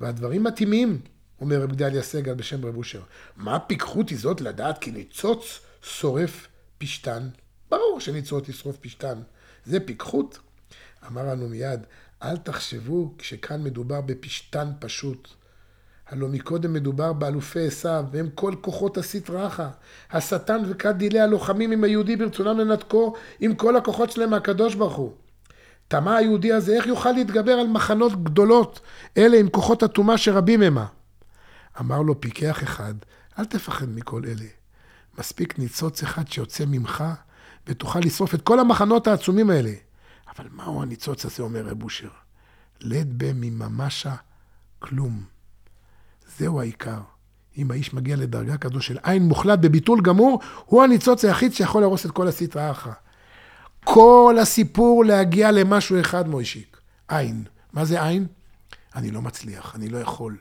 והדברים 0.00 0.44
מתאימים, 0.44 1.00
אומר 1.40 1.62
רב 1.62 1.72
גדליה 1.72 2.02
סגל 2.02 2.34
בשם 2.34 2.64
רב 2.64 2.76
אושר. 2.76 3.00
מה 3.36 3.58
פיקחות 3.58 4.08
היא 4.08 4.18
זאת 4.18 4.40
לדעת 4.40 4.78
כי 4.78 4.90
ניצוץ 4.90 5.60
שורף 5.82 6.48
פשתן? 6.78 7.28
ברור 7.70 8.00
שניצוץ 8.00 8.48
ישרוף 8.48 8.76
פשתן. 8.76 9.20
זה 9.64 9.80
פיקחות? 9.80 10.38
אמר 11.06 11.26
לנו 11.26 11.48
מיד, 11.48 11.80
אל 12.22 12.36
תחשבו 12.36 13.14
כשכאן 13.18 13.64
מדובר 13.64 14.00
בפשתן 14.00 14.70
פשוט. 14.78 15.28
הלא 16.08 16.28
מקודם 16.28 16.72
מדובר 16.72 17.12
באלופי 17.12 17.66
עשיו, 17.66 18.04
והם 18.12 18.28
כל 18.34 18.54
כוחות 18.60 18.98
הסטרא 18.98 19.46
אחא. 19.46 19.68
השטן 20.10 20.62
וכת 20.68 20.94
דילי 20.94 21.20
הלוחמים 21.20 21.72
עם 21.72 21.84
היהודי 21.84 22.16
ברצונם 22.16 22.58
לנתקו 22.58 23.14
עם 23.40 23.54
כל 23.54 23.76
הכוחות 23.76 24.10
שלהם 24.10 24.30
מהקדוש 24.30 24.74
ברוך 24.74 24.94
הוא. 24.94 25.12
תמה 25.88 26.16
היהודי 26.16 26.52
הזה, 26.52 26.76
איך 26.76 26.86
יוכל 26.86 27.12
להתגבר 27.12 27.52
על 27.52 27.66
מחנות 27.66 28.24
גדולות, 28.24 28.80
אלה 29.16 29.36
עם 29.36 29.48
כוחות 29.48 29.82
הטומאה 29.82 30.18
שרבים 30.18 30.62
המה? 30.62 30.86
אמר 31.80 32.02
לו 32.02 32.20
פיקח 32.20 32.62
אחד, 32.62 32.94
אל 33.38 33.44
תפחד 33.44 33.88
מכל 33.88 34.22
אלה. 34.24 34.61
מספיק 35.18 35.58
ניצוץ 35.58 36.02
אחד 36.02 36.28
שיוצא 36.28 36.64
ממך, 36.66 37.04
ותוכל 37.66 37.98
לשרוף 37.98 38.34
את 38.34 38.42
כל 38.42 38.60
המחנות 38.60 39.06
העצומים 39.06 39.50
האלה. 39.50 39.72
אבל 40.36 40.46
מהו 40.52 40.82
הניצוץ 40.82 41.24
הזה, 41.24 41.42
אומר 41.42 41.66
רב 41.66 41.82
אושר? 41.82 42.08
לד 42.80 43.18
בה 43.18 43.32
מממשה 43.34 44.14
כלום. 44.78 45.24
זהו 46.38 46.60
העיקר. 46.60 47.00
אם 47.58 47.70
האיש 47.70 47.94
מגיע 47.94 48.16
לדרגה 48.16 48.56
כזו 48.56 48.80
של 48.80 48.98
עין 49.02 49.22
מוחלט 49.22 49.58
בביטול 49.58 50.00
גמור, 50.00 50.40
הוא 50.64 50.82
הניצוץ 50.82 51.24
היחיד 51.24 51.52
שיכול 51.52 51.82
להרוס 51.82 52.06
את 52.06 52.10
כל 52.10 52.28
הסטרא 52.28 52.70
אחא. 52.70 52.90
כל 53.84 54.36
הסיפור 54.42 55.04
להגיע 55.04 55.50
למשהו 55.50 56.00
אחד, 56.00 56.28
מוישיק. 56.28 56.80
עין. 57.08 57.44
מה 57.72 57.84
זה 57.84 58.02
עין? 58.04 58.26
אני 58.94 59.10
לא 59.10 59.22
מצליח, 59.22 59.74
אני 59.74 59.88
לא 59.88 59.98
יכול. 59.98 60.36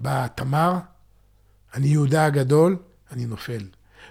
בא 0.00 0.26
תמר, 0.26 0.78
אני 1.74 1.86
יהודה 1.86 2.26
הגדול, 2.26 2.76
אני 3.12 3.26
נופל. 3.26 3.62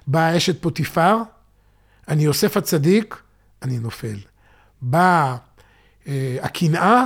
באה 0.07 0.37
אשת 0.37 0.61
פוטיפר, 0.61 1.17
אני 2.07 2.23
יוסף 2.23 2.57
הצדיק, 2.57 3.21
אני 3.61 3.79
נופל. 3.79 4.17
באה 4.81 5.37
אה, 6.07 6.37
הקנאה, 6.41 7.05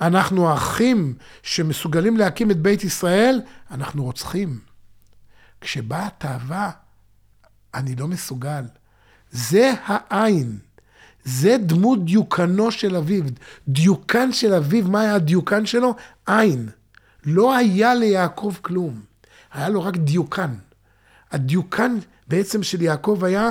אנחנו 0.00 0.48
האחים 0.48 1.14
שמסוגלים 1.42 2.16
להקים 2.16 2.50
את 2.50 2.56
בית 2.56 2.84
ישראל, 2.84 3.40
אנחנו 3.70 4.04
רוצחים. 4.04 4.60
כשבאה 5.60 6.06
התאווה, 6.06 6.70
אני 7.74 7.96
לא 7.96 8.08
מסוגל. 8.08 8.64
זה 9.30 9.72
העין. 9.84 10.58
זה 11.24 11.56
דמות 11.60 12.04
דיוקנו 12.04 12.70
של 12.70 12.96
אביו. 12.96 13.24
דיוקן 13.68 14.32
של 14.32 14.54
אביו, 14.54 14.88
מה 14.88 15.00
היה 15.00 15.14
הדיוקן 15.14 15.66
שלו? 15.66 15.94
עין. 16.26 16.68
לא 17.24 17.56
היה 17.56 17.94
ליעקב 17.94 18.54
כלום. 18.62 19.00
היה 19.52 19.68
לו 19.68 19.82
רק 19.82 19.96
דיוקן. 19.96 20.54
הדיוקן 21.32 21.98
בעצם 22.28 22.62
של 22.62 22.82
יעקב 22.82 23.24
היה 23.24 23.50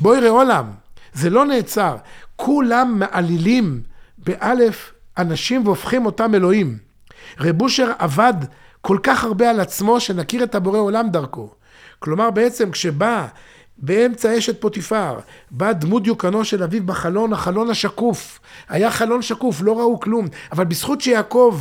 בואי 0.00 0.20
ראה 0.20 0.30
עולם. 0.30 0.70
זה 1.12 1.30
לא 1.30 1.44
נעצר. 1.44 1.96
כולם 2.36 2.98
מעלילים 2.98 3.82
באלף 4.18 4.92
אנשים 5.18 5.66
והופכים 5.66 6.06
אותם 6.06 6.34
אלוהים. 6.34 6.78
רב 7.40 7.62
אושר 7.62 7.92
עבד 7.98 8.34
כל 8.80 8.98
כך 9.02 9.24
הרבה 9.24 9.50
על 9.50 9.60
עצמו 9.60 10.00
שנכיר 10.00 10.44
את 10.44 10.54
הבורא 10.54 10.78
עולם 10.78 11.10
דרכו. 11.10 11.50
כלומר 11.98 12.30
בעצם 12.30 12.70
כשבא 12.70 13.26
באמצע 13.78 14.38
אשת 14.38 14.60
פוטיפר, 14.60 15.18
בא 15.50 15.72
דמות 15.72 16.02
דיוקנו 16.02 16.44
של 16.44 16.62
אביו 16.62 16.86
בחלון, 16.86 17.32
החלון 17.32 17.70
השקוף. 17.70 18.40
היה 18.68 18.90
חלון 18.90 19.22
שקוף, 19.22 19.62
לא 19.62 19.78
ראו 19.78 20.00
כלום. 20.00 20.26
אבל 20.52 20.64
בזכות 20.64 21.00
שיעקב 21.00 21.60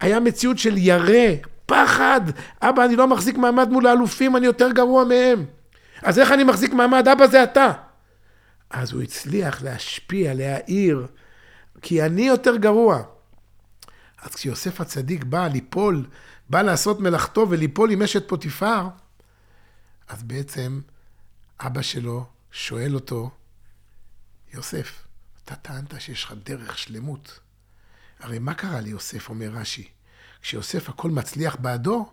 היה 0.00 0.20
מציאות 0.20 0.58
של 0.58 0.78
ירא, 0.78 1.34
פחד. 1.68 2.20
אבא, 2.62 2.84
אני 2.84 2.96
לא 2.96 3.08
מחזיק 3.08 3.36
מעמד 3.36 3.68
מול 3.68 3.86
האלופים, 3.86 4.36
אני 4.36 4.46
יותר 4.46 4.72
גרוע 4.72 5.04
מהם. 5.04 5.44
אז 6.02 6.18
איך 6.18 6.32
אני 6.32 6.44
מחזיק 6.44 6.72
מעמד? 6.72 7.08
אבא, 7.08 7.26
זה 7.26 7.42
אתה. 7.42 7.72
אז 8.70 8.92
הוא 8.92 9.02
הצליח 9.02 9.62
להשפיע, 9.62 10.34
להעיר, 10.34 11.06
כי 11.82 12.02
אני 12.02 12.22
יותר 12.22 12.56
גרוע. 12.56 13.02
אז 14.22 14.34
כשיוסף 14.34 14.80
הצדיק 14.80 15.24
בא 15.24 15.48
ליפול, 15.48 16.06
בא 16.50 16.62
לעשות 16.62 17.00
מלאכתו 17.00 17.46
וליפול 17.50 17.90
עם 17.90 18.02
אשת 18.02 18.28
פוטיפר, 18.28 18.88
אז 20.08 20.22
בעצם 20.22 20.80
אבא 21.60 21.82
שלו 21.82 22.26
שואל 22.52 22.94
אותו, 22.94 23.30
יוסף, 24.54 25.04
אתה 25.44 25.54
טענת 25.54 26.00
שיש 26.00 26.24
לך 26.24 26.34
דרך 26.44 26.78
שלמות. 26.78 27.40
הרי 28.20 28.38
מה 28.38 28.54
קרה 28.54 28.80
ליוסף, 28.80 29.28
אומר 29.28 29.48
רש"י? 29.48 29.88
כשיוסף 30.42 30.88
הכל 30.88 31.10
מצליח 31.10 31.56
בעדו, 31.60 32.06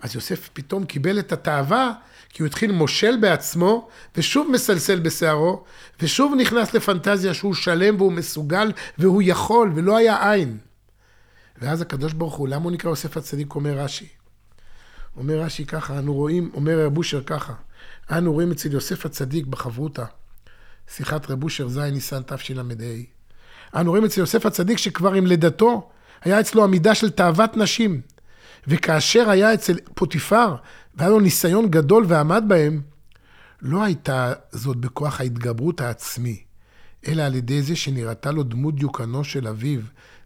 אז 0.00 0.14
יוסף 0.14 0.48
פתאום 0.52 0.84
קיבל 0.84 1.18
את 1.18 1.32
התאווה, 1.32 1.92
כי 2.28 2.42
הוא 2.42 2.46
התחיל 2.46 2.72
מושל 2.72 3.16
בעצמו, 3.20 3.88
ושוב 4.16 4.50
מסלסל 4.50 5.00
בשערו, 5.00 5.64
ושוב 6.00 6.34
נכנס 6.40 6.74
לפנטזיה 6.74 7.34
שהוא 7.34 7.54
שלם 7.54 7.96
והוא 7.96 8.12
מסוגל 8.12 8.72
והוא 8.98 9.22
יכול, 9.24 9.72
ולא 9.74 9.96
היה 9.96 10.32
עין. 10.32 10.58
ואז 11.58 11.80
הקדוש 11.80 12.12
ברוך 12.12 12.34
הוא, 12.34 12.48
למה 12.48 12.64
הוא 12.64 12.72
נקרא 12.72 12.90
יוסף 12.90 13.16
הצדיק, 13.16 13.54
אומר 13.54 13.78
רש"י. 13.78 14.08
אומר 15.16 15.40
רש"י 15.40 15.66
ככה, 15.66 15.98
אנו 15.98 16.14
רואים, 16.14 16.50
אומר 16.54 16.86
רב 16.86 16.98
אושר 16.98 17.22
ככה, 17.22 17.52
אנו 18.10 18.32
רואים 18.32 18.50
אצל 18.50 18.72
יוסף 18.72 19.06
הצדיק 19.06 19.46
בחברותא, 19.46 20.04
שיחת 20.88 21.30
רב 21.30 21.44
אושר 21.44 21.68
ז' 21.68 21.78
ניסן 21.78 22.22
תשל"ה. 22.22 22.62
אנו 23.76 23.90
רואים 23.90 24.04
אצל 24.04 24.20
יוסף 24.20 24.46
הצדיק 24.46 24.78
שכבר 24.78 25.12
עם 25.12 25.26
לידתו 25.26 25.90
היה 26.26 26.40
אצלו 26.40 26.64
עמידה 26.64 26.94
של 26.94 27.10
תאוות 27.10 27.56
נשים. 27.56 28.00
וכאשר 28.66 29.30
היה 29.30 29.54
אצל 29.54 29.78
פוטיפר, 29.94 30.54
והיה 30.94 31.10
לו 31.10 31.20
ניסיון 31.20 31.70
גדול 31.70 32.04
ועמד 32.08 32.44
בהם, 32.46 32.80
לא 33.62 33.82
הייתה 33.82 34.32
זאת 34.52 34.76
בכוח 34.76 35.20
ההתגברות 35.20 35.80
העצמי, 35.80 36.42
אלא 37.08 37.22
על 37.22 37.34
ידי 37.34 37.62
זה 37.62 37.76
שנראתה 37.76 38.30
לו 38.30 38.42
דמות 38.42 38.74
דיוקנו 38.74 39.24
של 39.24 39.48
אביו, 39.48 39.80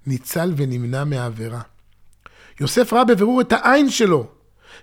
ניצל 0.07 0.53
ונמנע 0.57 1.05
מהעבירה. 1.05 1.61
יוסף 2.61 2.93
ראה 2.93 3.05
בבירור 3.05 3.41
את 3.41 3.53
העין 3.53 3.91
שלו, 3.91 4.27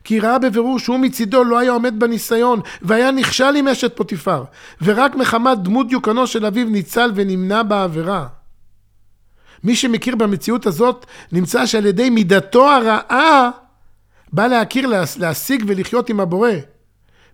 כי 0.04 0.20
ראה 0.20 0.40
בבירור 0.40 0.80
שהוא 0.80 1.00
מצידו 1.00 1.44
לא 1.44 1.60
היה 1.60 1.72
עומד 1.72 2.00
בניסיון, 2.00 2.60
והיה 2.82 3.12
נכשל 3.12 3.56
עם 3.58 3.68
אשת 3.68 3.96
פוטיפר, 3.96 4.44
ורק 4.82 5.16
מחמת 5.16 5.58
דמות 5.64 5.88
דיוקנו 5.88 6.28
של 6.28 6.46
אביו 6.46 6.70
ניצל 6.70 7.12
ונמנע 7.16 7.64
בעבירה. 7.64 8.28
מי 9.64 9.76
שמכיר 9.76 10.16
במציאות 10.16 10.66
הזאת, 10.66 11.06
נמצא 11.32 11.66
שעל 11.66 11.86
ידי 11.86 12.10
מידתו 12.10 12.70
הרעה, 12.72 13.50
בא 14.34 14.48
להכיר, 14.48 14.92
להשיג 15.18 15.64
ולחיות 15.68 16.10
עם 16.10 16.20
הבורא. 16.20 16.52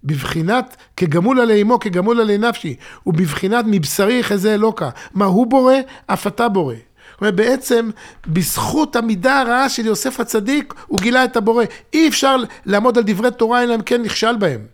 בבחינת 0.04 0.76
כגמול 0.98 1.40
עלי 1.40 1.62
אמו, 1.62 1.80
כגמול 1.80 2.22
עלי 2.22 2.38
נפשי, 2.38 2.76
ובבחינת 3.06 3.66
מבשרי 3.68 4.24
חזה 4.24 4.54
אלוקה. 4.54 4.90
מה 5.14 5.26
הוא 5.26 5.48
בורא? 5.48 5.76
אף 6.08 6.28
אתה 6.28 6.50
בורא. 6.50 6.76
זאת 6.76 7.22
אומרת, 7.22 7.36
בעצם, 7.36 7.90
בזכות 8.28 8.96
המידה 8.96 9.40
הרעה 9.40 9.70
של 9.70 9.86
יוסף 9.86 10.20
הצדיק, 10.20 10.74
הוא 10.88 11.00
גילה 11.00 11.26
את 11.26 11.38
הבורא. 11.38 11.64
אי 11.94 12.08
אפשר 12.08 12.36
לעמוד 12.66 12.98
על 12.98 13.04
דברי 13.08 13.32
תורה 13.32 13.64
אלא 13.64 13.76
אם 13.76 13.82
כן 13.82 14.02
נכשל 14.02 14.36
בהם. 14.36 14.66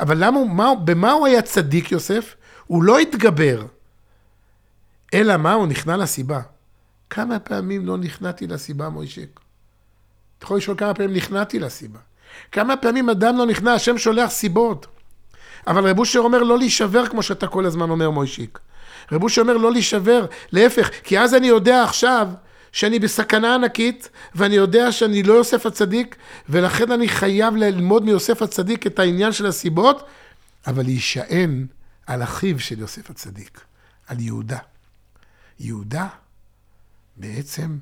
אבל 0.00 0.24
למה, 0.24 0.44
מה, 0.44 0.74
במה 0.84 1.12
הוא 1.12 1.26
היה 1.26 1.42
צדיק, 1.42 1.92
יוסף? 1.92 2.34
הוא 2.66 2.82
לא 2.82 2.98
התגבר. 2.98 3.62
אלא 5.14 5.36
מה? 5.36 5.52
הוא 5.52 5.66
נכנע 5.66 5.96
לסיבה. 5.96 6.40
כמה 7.14 7.38
פעמים 7.38 7.86
לא 7.86 7.98
נכנעתי 7.98 8.46
לסיבה, 8.46 8.88
מוישק? 8.88 9.40
אתה 10.38 10.44
יכול 10.44 10.56
לשאול 10.56 10.76
כמה 10.76 10.94
פעמים 10.94 11.12
נכנעתי 11.12 11.58
לסיבה. 11.58 11.98
כמה 12.52 12.76
פעמים 12.76 13.10
אדם 13.10 13.36
לא 13.38 13.46
נכנע, 13.46 13.72
השם 13.72 13.98
שולח 13.98 14.30
סיבות. 14.30 14.86
אבל 15.66 15.88
רב 15.88 15.98
אושר 15.98 16.18
אומר 16.18 16.42
לא 16.42 16.58
להישבר 16.58 17.06
כמו 17.06 17.22
שאתה 17.22 17.46
כל 17.46 17.66
הזמן 17.66 17.90
אומר 17.90 18.10
מוישיק. 18.10 18.58
רב 19.12 19.22
אושר 19.22 19.40
אומר 19.42 19.56
לא 19.56 19.72
להישבר, 19.72 20.26
להפך, 20.52 20.90
כי 21.04 21.18
אז 21.18 21.34
אני 21.34 21.46
יודע 21.46 21.84
עכשיו 21.84 22.28
שאני 22.72 22.98
בסכנה 22.98 23.54
ענקית, 23.54 24.08
ואני 24.34 24.54
יודע 24.54 24.92
שאני 24.92 25.22
לא 25.22 25.32
יוסף 25.32 25.66
הצדיק, 25.66 26.16
ולכן 26.48 26.92
אני 26.92 27.08
חייב 27.08 27.56
ללמוד 27.56 28.04
מיוסף 28.04 28.42
הצדיק 28.42 28.86
את 28.86 28.98
העניין 28.98 29.32
של 29.32 29.46
הסיבות, 29.46 30.06
אבל 30.66 30.82
להישען 30.82 31.66
על 32.06 32.22
אחיו 32.22 32.60
של 32.60 32.78
יוסף 32.78 33.10
הצדיק, 33.10 33.60
על 34.06 34.20
יהודה. 34.20 34.58
יהודה 35.60 36.06
בעצם 37.16 37.78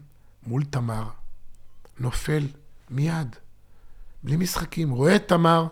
מול 0.46 0.64
תמר 0.64 1.04
נופל 1.98 2.42
מיד. 2.90 3.36
בלי 4.22 4.36
משחקים. 4.36 4.90
רואה 4.90 5.16
את 5.16 5.28
תמר, 5.28 5.66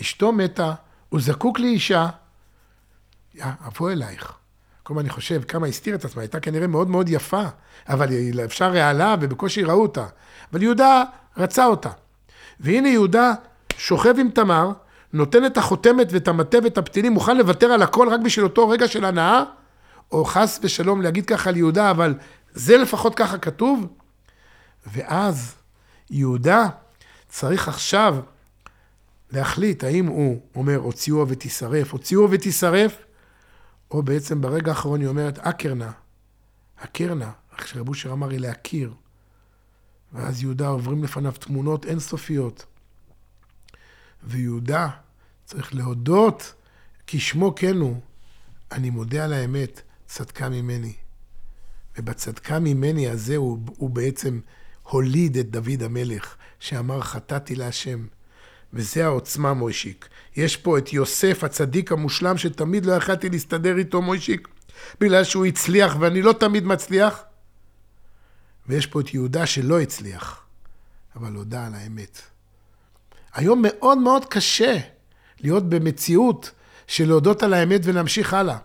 אשתו 0.00 0.32
מתה, 0.32 0.72
הוא 1.08 1.20
זקוק 1.20 1.60
לאישה, 1.60 2.08
אבוא 3.42 3.90
אלייך. 3.90 4.32
כל 4.82 4.94
הזמן 4.94 5.02
אני 5.02 5.10
חושב 5.10 5.42
כמה 5.48 5.66
הסתיר 5.66 5.94
את 5.94 6.04
עצמה, 6.04 6.22
הייתה 6.22 6.40
כנראה 6.40 6.66
מאוד 6.66 6.88
מאוד 6.88 7.08
יפה, 7.08 7.42
אבל 7.88 8.08
אפשר 8.44 8.72
רעלה 8.72 9.14
ובקושי 9.20 9.62
ראו 9.62 9.82
אותה. 9.82 10.06
אבל 10.52 10.62
יהודה 10.62 11.02
רצה 11.36 11.66
אותה. 11.66 11.90
והנה 12.60 12.88
יהודה 12.88 13.32
שוכב 13.76 14.14
עם 14.18 14.30
תמר, 14.30 14.72
נותן 15.12 15.46
את 15.46 15.58
החותמת 15.58 16.06
ואת 16.10 16.28
המטה 16.28 16.58
ואת 16.64 16.78
הפתילים, 16.78 17.12
מוכן 17.12 17.36
לוותר 17.36 17.66
על 17.66 17.82
הכל 17.82 18.08
רק 18.08 18.20
בשביל 18.20 18.44
אותו 18.44 18.68
רגע 18.68 18.88
של 18.88 19.04
הנאה, 19.04 19.42
או 20.12 20.24
חס 20.24 20.60
ושלום 20.62 21.02
להגיד 21.02 21.26
ככה 21.26 21.50
על 21.50 21.56
יהודה, 21.56 21.90
אבל 21.90 22.14
זה 22.54 22.76
לפחות 22.76 23.14
ככה 23.14 23.38
כתוב. 23.38 23.86
ואז 24.86 25.54
יהודה 26.10 26.68
צריך 27.28 27.68
עכשיו 27.68 28.16
להחליט 29.30 29.84
האם 29.84 30.06
הוא 30.06 30.40
אומר 30.54 30.76
הוציאוה 30.76 31.24
ותישרף, 31.28 31.92
הוציאוה 31.92 32.28
ותישרף, 32.30 32.96
או 33.90 34.02
בעצם 34.02 34.40
ברגע 34.40 34.70
האחרון 34.70 35.00
היא 35.00 35.08
אומרת 35.08 35.38
אקרנה, 35.38 35.90
אקרנה, 36.76 37.30
איך 37.52 37.68
שרב 37.68 37.88
אושר 37.88 38.12
אמר 38.12 38.30
היא 38.30 38.40
להכיר. 38.40 38.94
ואז 40.12 40.42
יהודה 40.42 40.68
עוברים 40.68 41.04
לפניו 41.04 41.32
תמונות 41.32 41.86
אינסופיות. 41.86 42.66
ויהודה 44.24 44.88
צריך 45.44 45.74
להודות, 45.74 46.54
כשמו 47.06 47.54
כן 47.54 47.76
הוא, 47.76 48.00
אני 48.72 48.90
מודה 48.90 49.24
על 49.24 49.32
האמת, 49.32 49.80
צדקה 50.06 50.48
ממני. 50.48 50.94
ובצדקה 51.98 52.58
ממני 52.58 53.08
הזה 53.08 53.36
הוא, 53.36 53.58
הוא 53.76 53.90
בעצם 53.90 54.40
הוליד 54.82 55.36
את 55.36 55.50
דוד 55.50 55.82
המלך, 55.82 56.36
שאמר 56.60 57.00
חטאתי 57.00 57.54
להשם. 57.56 58.06
וזה 58.72 59.04
העוצמה, 59.04 59.54
מוישיק. 59.54 60.08
יש 60.36 60.56
פה 60.56 60.78
את 60.78 60.92
יוסף, 60.92 61.44
הצדיק 61.44 61.92
המושלם, 61.92 62.38
שתמיד 62.38 62.86
לא 62.86 62.92
יכלתי 62.92 63.28
להסתדר 63.28 63.78
איתו, 63.78 64.02
מוישיק, 64.02 64.48
בגלל 65.00 65.24
שהוא 65.24 65.46
הצליח 65.46 65.96
ואני 66.00 66.22
לא 66.22 66.32
תמיד 66.32 66.64
מצליח. 66.64 67.22
ויש 68.68 68.86
פה 68.86 69.00
את 69.00 69.14
יהודה 69.14 69.46
שלא 69.46 69.80
הצליח, 69.80 70.42
אבל 71.16 71.32
הודה 71.32 71.66
על 71.66 71.74
האמת. 71.74 72.20
היום 73.34 73.62
מאוד 73.62 73.98
מאוד 73.98 74.24
קשה 74.24 74.78
להיות 75.40 75.68
במציאות 75.68 76.50
של 76.86 77.08
להודות 77.08 77.42
על 77.42 77.54
האמת 77.54 77.80
ולהמשיך 77.84 78.34
הלאה. 78.34 78.56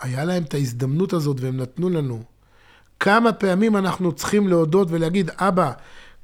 היה 0.00 0.24
להם 0.24 0.42
את 0.42 0.54
ההזדמנות 0.54 1.12
הזאת 1.12 1.40
והם 1.40 1.56
נתנו 1.56 1.88
לנו. 1.88 2.22
כמה 3.00 3.32
פעמים 3.32 3.76
אנחנו 3.76 4.12
צריכים 4.12 4.48
להודות 4.48 4.88
ולהגיד, 4.90 5.30
אבא, 5.38 5.72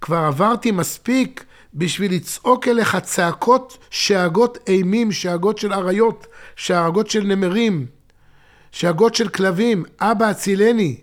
כבר 0.00 0.16
עברתי 0.16 0.70
מספיק 0.70 1.44
בשביל 1.74 2.14
לצעוק 2.14 2.68
אליך 2.68 2.96
צעקות 2.96 3.78
שאגות 3.90 4.58
אימים, 4.66 5.12
שאגות 5.12 5.58
של 5.58 5.72
אריות, 5.72 6.26
שאגות 6.56 7.10
של 7.10 7.24
נמרים, 7.24 7.86
שאגות 8.72 9.14
של 9.14 9.28
כלבים. 9.28 9.84
אבא, 10.00 10.26
הצילני 10.26 10.96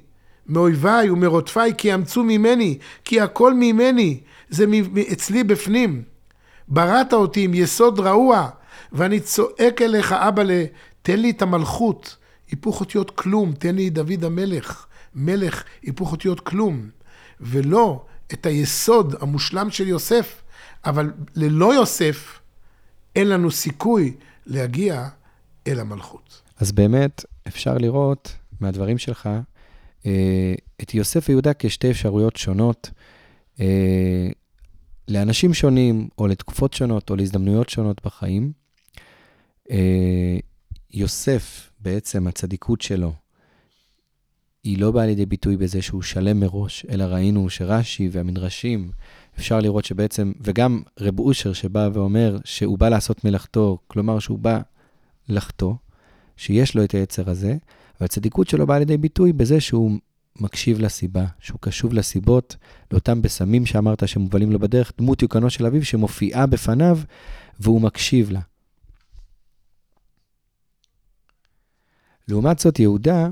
מאויביי 0.47 1.09
ומרודפיי, 1.09 1.73
כי 1.77 1.87
יאמצו 1.87 2.23
ממני, 2.23 2.77
כי 3.05 3.21
הכל 3.21 3.53
ממני, 3.53 4.19
זה 4.49 4.65
אצלי 5.11 5.43
בפנים. 5.43 6.03
בראת 6.67 7.13
אותי 7.13 7.43
עם 7.43 7.53
יסוד 7.53 7.99
רעוע, 7.99 8.49
ואני 8.91 9.19
צועק 9.19 9.81
אליך, 9.81 10.11
אבא, 10.11 10.43
תן 11.01 11.19
לי 11.19 11.29
את 11.29 11.41
המלכות. 11.41 12.15
היפוך 12.51 12.79
אותיות 12.79 13.11
כלום, 13.11 13.53
תן 13.53 13.75
לי 13.75 13.89
דוד 13.89 14.23
המלך. 14.23 14.85
מלך, 15.15 15.63
היפוך 15.81 16.11
אותיות 16.11 16.39
כלום. 16.39 16.89
ולא 17.39 18.05
את 18.33 18.45
היסוד 18.45 19.15
המושלם 19.21 19.69
של 19.69 19.87
יוסף, 19.87 20.43
אבל 20.85 21.11
ללא 21.35 21.73
יוסף 21.73 22.39
אין 23.15 23.29
לנו 23.29 23.51
סיכוי 23.51 24.13
להגיע 24.45 25.07
אל 25.67 25.79
המלכות. 25.79 26.41
אז 26.57 26.71
באמת 26.71 27.25
אפשר 27.47 27.77
לראות 27.77 28.33
מהדברים 28.59 28.97
שלך 28.97 29.29
אה, 30.05 30.53
את 30.81 30.93
יוסף 30.93 31.29
ויהודה 31.29 31.51
כשתי 31.59 31.91
אפשרויות 31.91 32.35
שונות 32.35 32.91
אה, 33.59 34.27
לאנשים 35.07 35.53
שונים, 35.53 36.07
או 36.17 36.27
לתקופות 36.27 36.73
שונות, 36.73 37.09
או 37.09 37.15
להזדמנויות 37.15 37.69
שונות 37.69 38.01
בחיים. 38.05 38.51
יוסף, 40.93 41.69
בעצם 41.79 42.27
הצדיקות 42.27 42.81
שלו, 42.81 43.13
היא 44.63 44.79
לא 44.79 44.91
באה 44.91 45.05
לידי 45.05 45.25
ביטוי 45.25 45.57
בזה 45.57 45.81
שהוא 45.81 46.01
שלם 46.01 46.39
מראש, 46.39 46.85
אלא 46.89 47.03
ראינו 47.03 47.49
שרש"י 47.49 48.09
והמדרשים, 48.11 48.91
אפשר 49.39 49.59
לראות 49.59 49.85
שבעצם, 49.85 50.31
וגם 50.41 50.81
רב 50.99 51.19
אושר 51.19 51.53
שבא 51.53 51.89
ואומר 51.93 52.37
שהוא 52.43 52.77
בא 52.77 52.89
לעשות 52.89 53.25
מלאכתו, 53.25 53.77
כלומר 53.87 54.19
שהוא 54.19 54.39
בא 54.39 54.59
לחטוא, 55.29 55.73
שיש 56.37 56.75
לו 56.75 56.83
את 56.83 56.91
היצר 56.91 57.29
הזה, 57.29 57.55
והצדיקות 58.01 58.47
שלו 58.47 58.67
באה 58.67 58.79
לידי 58.79 58.97
ביטוי 58.97 59.33
בזה 59.33 59.59
שהוא 59.59 59.91
מקשיב 60.39 60.79
לסיבה, 60.79 61.25
שהוא 61.39 61.59
קשוב 61.61 61.93
לסיבות, 61.93 62.55
לאותם 62.91 63.21
בשמים 63.21 63.65
שאמרת 63.65 64.07
שמובלים 64.07 64.51
לו 64.51 64.59
בדרך, 64.59 64.91
דמות 64.97 65.21
יוקנו 65.21 65.49
של 65.49 65.65
אביו 65.65 65.85
שמופיעה 65.85 66.45
בפניו, 66.45 66.99
והוא 67.59 67.81
מקשיב 67.81 68.31
לה. 68.31 68.39
לעומת 72.31 72.59
זאת, 72.59 72.79
יהודה, 72.79 73.29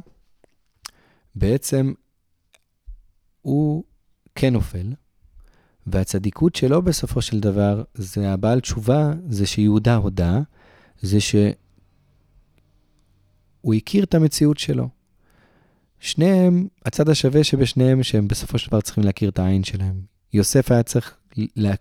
בעצם 1.35 1.93
הוא 3.41 3.83
כן 4.35 4.53
נופל, 4.53 4.93
והצדיקות 5.87 6.55
שלו 6.55 6.81
בסופו 6.81 7.21
של 7.21 7.39
דבר, 7.39 7.83
זה 7.93 8.31
הבעל 8.31 8.59
תשובה, 8.59 9.13
זה 9.29 9.45
שיהודה 9.45 9.95
הודה, 9.95 10.39
זה 11.01 11.17
שהוא 11.19 11.53
הכיר 13.77 14.03
את 14.03 14.15
המציאות 14.15 14.57
שלו. 14.57 14.89
שניהם, 15.99 16.67
הצד 16.85 17.09
השווה 17.09 17.43
שבשניהם, 17.43 18.03
שהם 18.03 18.27
בסופו 18.27 18.57
של 18.57 18.67
דבר 18.67 18.81
צריכים 18.81 19.03
להכיר 19.03 19.29
את 19.29 19.39
העין 19.39 19.63
שלהם. 19.63 20.01
יוסף 20.33 20.71
היה 20.71 20.83
צריך 20.83 21.17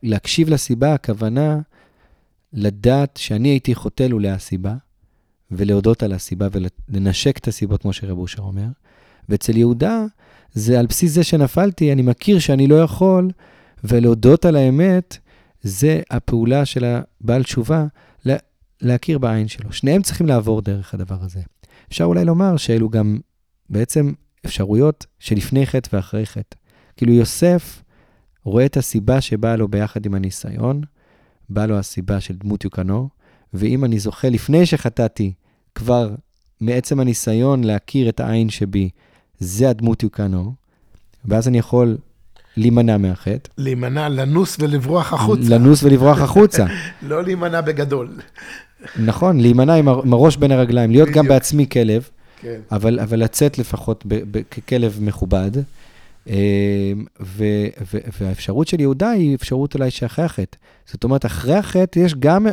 להקשיב 0.02 0.48
לסיבה, 0.48 0.94
הכוונה 0.94 1.60
לדעת 2.52 3.16
שאני 3.16 3.48
הייתי 3.48 3.74
חוטא 3.74 4.02
לולא 4.02 4.28
הסיבה, 4.28 4.76
ולהודות 5.50 6.02
על 6.02 6.12
הסיבה 6.12 6.48
ולנשק 6.52 7.38
את 7.38 7.48
הסיבות, 7.48 7.82
כמו 7.82 7.92
שרב 7.92 8.18
אושר 8.18 8.42
אומר. 8.42 8.66
ואצל 9.28 9.56
יהודה, 9.56 10.04
זה 10.52 10.80
על 10.80 10.86
בסיס 10.86 11.12
זה 11.12 11.24
שנפלתי, 11.24 11.92
אני 11.92 12.02
מכיר 12.02 12.38
שאני 12.38 12.66
לא 12.66 12.82
יכול, 12.82 13.30
ולהודות 13.84 14.44
על 14.44 14.56
האמת, 14.56 15.18
זה 15.62 16.00
הפעולה 16.10 16.64
של 16.64 16.84
הבעל 16.84 17.42
תשובה, 17.42 17.86
להכיר 18.80 19.18
בעין 19.18 19.48
שלו. 19.48 19.72
שניהם 19.72 20.02
צריכים 20.02 20.26
לעבור 20.26 20.62
דרך 20.62 20.94
הדבר 20.94 21.16
הזה. 21.20 21.40
אפשר 21.88 22.04
אולי 22.04 22.24
לומר 22.24 22.56
שאלו 22.56 22.88
גם 22.90 23.18
בעצם 23.70 24.12
אפשרויות 24.46 25.06
שלפני 25.18 25.66
חטא 25.66 25.96
ואחרי 25.96 26.26
חטא. 26.26 26.56
כאילו 26.96 27.12
יוסף 27.12 27.82
רואה 28.44 28.66
את 28.66 28.76
הסיבה 28.76 29.20
שבאה 29.20 29.56
לו 29.56 29.68
ביחד 29.68 30.06
עם 30.06 30.14
הניסיון, 30.14 30.80
באה 31.48 31.66
לו 31.66 31.78
הסיבה 31.78 32.20
של 32.20 32.36
דמות 32.36 32.64
יוקנו, 32.64 33.08
ואם 33.54 33.84
אני 33.84 33.98
זוכה 33.98 34.28
לפני 34.28 34.66
שחטאתי, 34.66 35.32
כבר 35.74 36.10
מעצם 36.60 37.00
הניסיון 37.00 37.64
להכיר 37.64 38.08
את 38.08 38.20
העין 38.20 38.50
שבי, 38.50 38.88
זה 39.40 39.70
הדמות 39.70 40.02
יוקנו, 40.02 40.52
ואז 41.24 41.48
אני 41.48 41.58
יכול 41.58 41.96
להימנע 42.56 42.96
מהחטא. 42.98 43.50
להימנע, 43.58 44.08
לנוס 44.08 44.56
ולברוח 44.60 45.12
החוצה. 45.12 45.42
לנוס 45.48 45.82
ולברוח 45.82 46.18
החוצה. 46.20 46.66
לא 47.02 47.24
להימנע 47.24 47.60
בגדול. 47.60 48.08
נכון, 49.04 49.40
להימנע 49.40 49.74
עם 49.74 49.88
הר- 49.88 50.02
עם 50.04 50.12
הראש 50.12 50.36
בין 50.36 50.52
הרגליים, 50.52 50.90
להיות 50.90 51.08
גם. 51.08 51.28
בעצמי 51.28 51.66
כלב, 51.68 52.08
כן. 52.40 52.60
אבל, 52.72 53.00
אבל 53.00 53.18
לצאת 53.22 53.58
לפחות 53.58 54.04
ככלב 54.50 54.98
מכובד. 55.00 55.50
אה, 56.28 56.92
ו, 57.20 57.44
ו, 57.92 57.98
והאפשרות 58.20 58.68
של 58.68 58.80
יהודה 58.80 59.10
היא 59.10 59.34
אפשרות 59.34 59.74
אולי 59.74 59.90
שאחרי 59.90 60.24
החטא. 60.24 60.58
זאת 60.86 61.04
אומרת, 61.04 61.26
אחרי 61.26 61.54
החטא 61.54 61.98
יש 61.98 62.14
גם, 62.14 62.46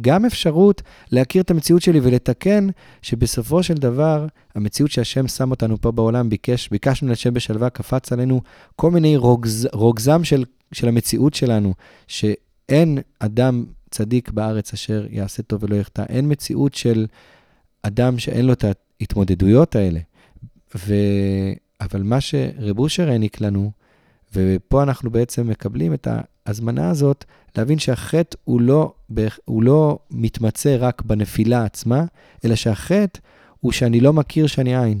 גם 0.00 0.24
אפשרות 0.24 0.82
להכיר 1.12 1.42
את 1.42 1.50
המציאות 1.50 1.82
שלי 1.82 2.00
ולתקן 2.02 2.68
שבסופו 3.02 3.62
של 3.62 3.74
דבר, 3.74 4.26
המציאות 4.54 4.90
שהשם 4.90 5.28
שם 5.28 5.50
אותנו 5.50 5.80
פה 5.80 5.90
בעולם, 5.92 6.28
ביקש, 6.28 6.68
ביקשנו 6.68 7.12
לשם 7.12 7.34
בשלווה, 7.34 7.70
קפץ 7.70 8.12
עלינו 8.12 8.40
כל 8.76 8.90
מיני 8.90 9.16
רוגז, 9.16 9.68
רוגזם 9.72 10.24
של, 10.24 10.44
של 10.72 10.88
המציאות 10.88 11.34
שלנו, 11.34 11.74
שאין 12.06 12.98
אדם 13.18 13.64
צדיק 13.90 14.30
בארץ 14.30 14.72
אשר 14.72 15.06
יעשה 15.10 15.42
טוב 15.42 15.64
ולא 15.64 15.76
יחטא. 15.76 16.04
אין 16.08 16.32
מציאות 16.32 16.74
של 16.74 17.06
אדם 17.82 18.18
שאין 18.18 18.46
לו 18.46 18.52
את 18.52 18.64
ההתמודדויות 19.00 19.76
האלה. 19.76 20.00
ו... 20.76 20.94
אבל 21.80 22.02
מה 22.02 22.20
שרב 22.20 22.78
אושר 22.78 23.08
העניק 23.08 23.40
לנו, 23.40 23.70
ופה 24.34 24.82
אנחנו 24.82 25.10
בעצם 25.10 25.48
מקבלים 25.48 25.94
את 25.94 26.08
ההזמנה 26.46 26.90
הזאת, 26.90 27.24
להבין 27.56 27.78
שהחטא 27.78 28.36
הוא 28.44 28.60
לא, 28.60 28.94
הוא 29.44 29.62
לא 29.62 29.98
מתמצא 30.10 30.76
רק 30.80 31.02
בנפילה 31.02 31.64
עצמה, 31.64 32.04
אלא 32.44 32.54
שהחטא 32.54 33.20
הוא 33.60 33.72
שאני 33.72 34.00
לא 34.00 34.12
מכיר 34.12 34.46
שאני 34.46 34.82
עין. 34.82 35.00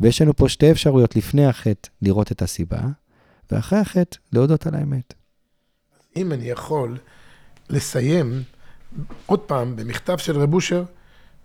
ויש 0.00 0.22
לנו 0.22 0.36
פה 0.36 0.48
שתי 0.48 0.70
אפשרויות 0.70 1.16
לפני 1.16 1.46
החטא 1.46 1.88
לראות 2.02 2.32
את 2.32 2.42
הסיבה, 2.42 2.80
ואחרי 3.50 3.78
החטא 3.78 4.18
להודות 4.32 4.66
על 4.66 4.74
האמת. 4.74 5.14
אם 6.16 6.32
אני 6.32 6.44
יכול 6.44 6.98
לסיים 7.70 8.42
עוד 9.26 9.40
פעם 9.40 9.76
במכתב 9.76 10.16
של 10.16 10.38
רב 10.38 10.54
אושר, 10.54 10.84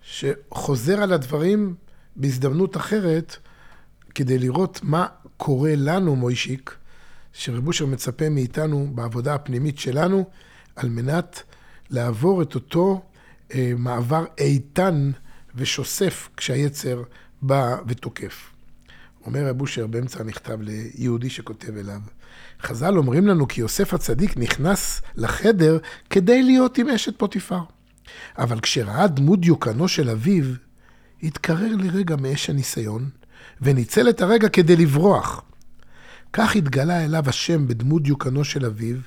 שחוזר 0.02 1.02
על 1.02 1.14
הדברים 1.14 1.76
בהזדמנות 2.16 2.78
אחרת, 2.78 3.38
כדי 4.18 4.38
לראות 4.38 4.80
מה 4.84 5.08
קורה 5.38 5.74
לנו, 5.76 6.16
מוישיק, 6.16 6.76
שרב 7.34 7.68
אושר 7.68 7.86
מצפה 7.86 8.30
מאיתנו 8.30 8.92
בעבודה 8.96 9.36
הפנימית 9.36 9.80
שלנו, 9.80 10.30
על 10.76 10.90
מנת 10.90 11.44
לעבור 11.90 12.42
את 12.42 12.56
אותו 12.56 13.02
אה, 13.54 13.72
מעבר 13.78 14.26
איתן 14.38 15.12
ושוסף 15.56 16.30
כשהיצר 16.38 17.04
בא 17.42 17.78
ותוקף. 17.88 18.50
אומר 19.26 19.48
רב 19.48 19.62
אושר 19.62 19.88
באמצע 19.88 20.20
המכתב 20.20 20.58
ליהודי 20.62 21.30
שכותב 21.30 21.78
אליו, 21.78 22.02
חז"ל 22.62 22.98
אומרים 22.98 23.28
לנו 23.28 23.48
כי 23.48 23.62
יוסף 23.62 23.94
הצדיק 23.94 24.38
נכנס 24.38 25.02
לחדר 25.16 25.78
כדי 26.10 26.44
להיות 26.44 26.78
עם 26.78 26.90
אשת 26.90 27.20
פוטיפר. 27.20 27.62
אבל 28.38 28.60
כשראה 28.60 29.08
דמות 29.08 29.42
דיוקנו 29.42 29.88
של 29.88 30.10
אביו, 30.10 30.46
התקרר 31.24 31.76
לרגע 31.76 32.16
מאש 32.16 32.50
הניסיון, 32.50 33.10
וניצל 33.62 34.10
את 34.10 34.22
הרגע 34.22 34.50
כדי 34.50 34.76
לברוח. 34.76 35.42
כך 36.34 36.56
התגלה 36.56 37.06
אליו 37.06 37.24
השם 37.28 37.68
בדמות 37.68 38.04
דיוקנו 38.04 38.44
של 38.44 38.66
אביו. 38.66 38.98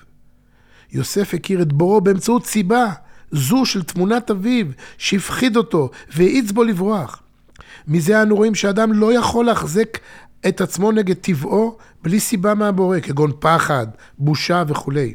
יוסף 0.92 1.34
הכיר 1.34 1.62
את 1.62 1.72
בוראו 1.72 2.00
באמצעות 2.00 2.46
סיבה, 2.46 2.92
זו 3.30 3.66
של 3.66 3.82
תמונת 3.82 4.30
אביו, 4.30 4.66
שהפחיד 4.98 5.56
אותו 5.56 5.90
והאיץ 6.14 6.50
בו 6.50 6.64
לברוח. 6.64 7.22
מזה 7.88 8.22
אנו 8.22 8.36
רואים 8.36 8.54
שאדם 8.54 8.92
לא 8.92 9.12
יכול 9.12 9.44
להחזק 9.44 9.98
את 10.48 10.60
עצמו 10.60 10.92
נגד 10.92 11.16
טבעו 11.16 11.78
בלי 12.02 12.20
סיבה 12.20 12.54
מהבורא, 12.54 13.00
כגון 13.00 13.32
פחד, 13.38 13.86
בושה 14.18 14.62
וכולי. 14.68 15.14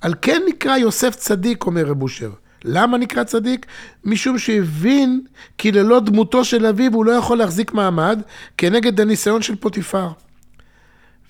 על 0.00 0.14
כן 0.22 0.42
נקרא 0.48 0.76
יוסף 0.76 1.14
צדיק, 1.14 1.66
אומר 1.66 1.86
רב 1.86 2.02
אושר. 2.02 2.30
למה 2.64 2.98
נקרא 2.98 3.24
צדיק? 3.24 3.66
משום 4.04 4.38
שהבין 4.38 5.24
כי 5.58 5.72
ללא 5.72 6.00
דמותו 6.00 6.44
של 6.44 6.66
אביו 6.66 6.94
הוא 6.94 7.04
לא 7.04 7.12
יכול 7.12 7.38
להחזיק 7.38 7.72
מעמד 7.72 8.22
כנגד 8.56 9.00
הניסיון 9.00 9.42
של 9.42 9.56
פוטיפר. 9.56 10.08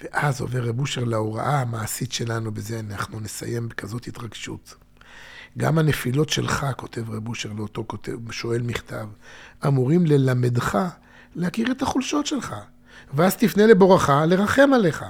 ואז 0.03 0.41
עובר 0.41 0.63
רב 0.69 0.81
אושר 0.81 1.05
להוראה 1.05 1.61
המעשית 1.61 2.13
שלנו, 2.13 2.53
בזה 2.53 2.81
אנחנו 2.81 3.21
נסיים 3.21 3.69
בכזאת 3.69 4.07
התרגשות. 4.07 4.75
גם 5.59 5.79
הנפילות 5.79 6.29
שלך, 6.29 6.67
כותב 6.77 7.11
רב 7.11 7.29
אושר 7.29 7.53
לאותו 7.59 7.85
כותב, 7.87 8.13
שואל 8.31 8.63
מכתב, 8.63 9.07
אמורים 9.67 10.07
ללמדך 10.07 10.79
להכיר 11.35 11.73
את 11.73 11.83
החולשות 11.83 12.27
שלך, 12.27 12.55
ואז 13.15 13.37
תפנה 13.37 13.67
לבורך 13.67 14.11
לרחם 14.27 14.71
עליך. 14.75 15.05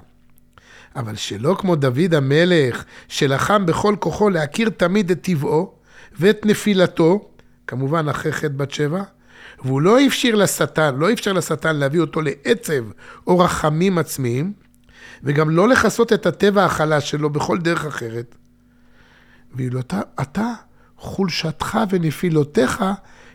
אבל 0.96 1.16
שלא 1.16 1.56
כמו 1.58 1.76
דוד 1.76 2.14
המלך, 2.14 2.84
שלחם 3.08 3.66
בכל 3.66 3.96
כוחו 4.00 4.30
להכיר 4.30 4.68
תמיד 4.68 5.10
את 5.10 5.22
טבעו 5.22 5.74
ואת 6.18 6.46
נפילתו, 6.46 7.30
כמובן 7.66 8.08
אחרי 8.08 8.32
חטא 8.32 8.48
בת 8.48 8.70
שבע, 8.70 9.02
והוא 9.64 9.82
לא 9.82 10.06
אפשר 10.06 10.34
לשטן, 10.34 10.94
לא 10.96 11.12
אפשר 11.12 11.32
לשטן 11.32 11.76
להביא 11.76 12.00
אותו 12.00 12.20
לעצב 12.22 12.84
או 13.26 13.38
רחמים 13.38 13.98
עצמיים, 13.98 14.52
וגם 15.22 15.50
לא 15.50 15.68
לכסות 15.68 16.12
את 16.12 16.26
הטבע 16.26 16.64
החלש 16.64 17.10
שלו 17.10 17.30
בכל 17.30 17.58
דרך 17.58 17.84
אחרת. 17.84 18.34
ואילו 19.54 19.80
אתה, 19.80 20.00
אתה, 20.20 20.52
חולשתך 20.96 21.78
ונפילותיך 21.90 22.84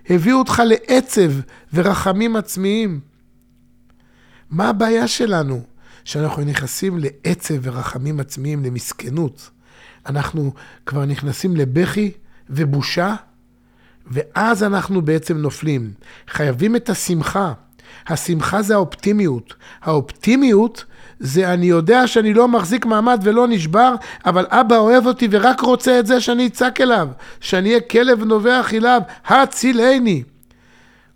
הביאו 0.10 0.38
אותך 0.38 0.62
לעצב 0.66 1.32
ורחמים 1.74 2.36
עצמיים. 2.36 3.00
מה 4.50 4.70
הבעיה 4.70 5.08
שלנו? 5.08 5.63
שאנחנו 6.04 6.44
נכנסים 6.44 6.98
לעצב 7.00 7.54
ורחמים 7.62 8.20
עצמיים, 8.20 8.63
למסכנות. 8.63 9.50
אנחנו 10.06 10.54
כבר 10.86 11.06
נכנסים 11.06 11.56
לבכי 11.56 12.12
ובושה, 12.50 13.16
ואז 14.12 14.64
אנחנו 14.64 15.02
בעצם 15.02 15.38
נופלים. 15.38 15.92
חייבים 16.28 16.76
את 16.76 16.90
השמחה. 16.90 17.54
השמחה 18.08 18.62
זה 18.62 18.74
האופטימיות. 18.74 19.54
האופטימיות 19.82 20.86
זה 21.20 21.54
אני 21.54 21.66
יודע 21.66 22.08
שאני 22.08 22.34
לא 22.34 22.48
מחזיק 22.48 22.86
מעמד 22.86 23.20
ולא 23.24 23.48
נשבר, 23.48 23.96
אבל 24.26 24.46
אבא 24.50 24.78
אוהב 24.78 25.06
אותי 25.06 25.28
ורק 25.32 25.60
רוצה 25.60 26.00
את 26.00 26.08
זה 26.08 26.22
שאני 26.22 26.48
אצעק 26.48 26.82
אליו, 26.82 27.08
שאני 27.40 27.70
אהיה 27.70 27.82
כלב 27.82 28.24
נובח 28.24 28.74
אליו, 28.74 29.02
הצילני. 29.26 30.24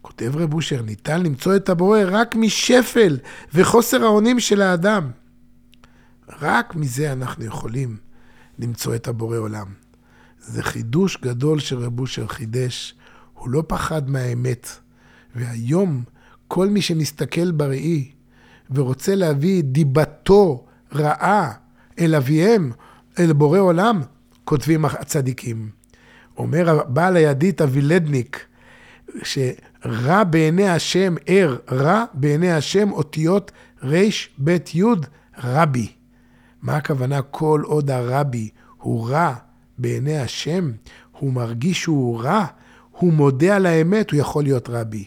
כותב 0.02 0.38
רב 0.38 0.54
אושר, 0.54 0.82
ניתן 0.82 1.24
למצוא 1.24 1.56
את 1.56 1.70
הבורא 1.70 2.00
רק 2.06 2.36
משפל 2.36 3.18
וחוסר 3.54 4.04
האונים 4.04 4.40
של 4.40 4.62
האדם. 4.62 5.12
רק 6.42 6.76
מזה 6.76 7.12
אנחנו 7.12 7.46
יכולים 7.46 7.98
למצוא 8.60 8.96
את 8.96 9.08
הבורא 9.08 9.38
עולם. 9.38 9.81
זה 10.42 10.64
חידוש 10.64 11.18
גדול 11.22 11.60
שרב 11.60 12.00
אושר 12.00 12.28
חידש, 12.28 12.96
הוא 13.34 13.50
לא 13.50 13.64
פחד 13.68 14.10
מהאמת. 14.10 14.68
והיום 15.36 16.04
כל 16.48 16.68
מי 16.70 16.82
שמסתכל 16.82 17.52
בראי 17.52 18.12
ורוצה 18.72 19.16
להביא 19.16 19.64
דיבתו 19.64 20.66
רעה 20.94 21.52
אל 22.00 22.16
אביהם, 22.16 22.72
אל 23.20 23.34
בורא 23.34 23.60
עולם, 23.60 24.02
כותבים 24.46 24.86
הצדיקים. 24.86 25.70
אומר 26.38 26.84
בעל 26.88 27.16
הידית 27.16 27.62
אבילדניק, 27.62 28.46
שרע 29.24 30.24
בעיני 30.24 30.70
השם 30.70 31.16
ער, 31.26 31.58
רע 31.72 32.06
בעיני 32.14 32.52
השם 32.52 32.92
אותיות 32.92 33.52
רב 33.84 33.94
י 34.76 34.82
רבי. 35.44 35.92
מה 36.62 36.76
הכוונה 36.76 37.22
כל 37.22 37.62
עוד 37.66 37.92
הרבי 37.92 38.50
הוא 38.78 39.10
רע 39.10 39.36
בעיני 39.82 40.18
השם, 40.18 40.72
הוא 41.12 41.34
מרגיש 41.34 41.82
שהוא 41.82 42.22
רע, 42.22 42.46
הוא 42.92 43.14
מודה 43.14 43.56
על 43.56 43.66
האמת, 43.66 44.12
הוא 44.12 44.20
יכול 44.20 44.44
להיות 44.44 44.70
רבי. 44.70 45.06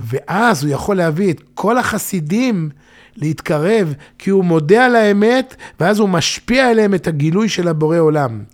ואז 0.00 0.64
הוא 0.64 0.72
יכול 0.72 0.96
להביא 0.96 1.30
את 1.32 1.42
כל 1.54 1.78
החסידים 1.78 2.70
להתקרב, 3.16 3.94
כי 4.18 4.30
הוא 4.30 4.44
מודה 4.44 4.86
על 4.86 4.96
האמת, 4.96 5.56
ואז 5.80 5.98
הוא 5.98 6.08
משפיע 6.08 6.70
עליהם 6.70 6.94
את 6.94 7.06
הגילוי 7.06 7.48
של 7.48 7.68
הבורא 7.68 7.98
עולם. 7.98 8.44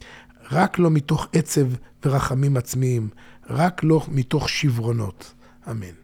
רק 0.53 0.79
לא 0.79 0.91
מתוך 0.91 1.29
עצב 1.33 1.67
ורחמים 2.05 2.57
עצמיים, 2.57 3.09
רק 3.51 3.85
לא 3.85 4.03
מתוך 4.09 4.49
שברונות. 4.49 5.33
אמן. 5.71 6.00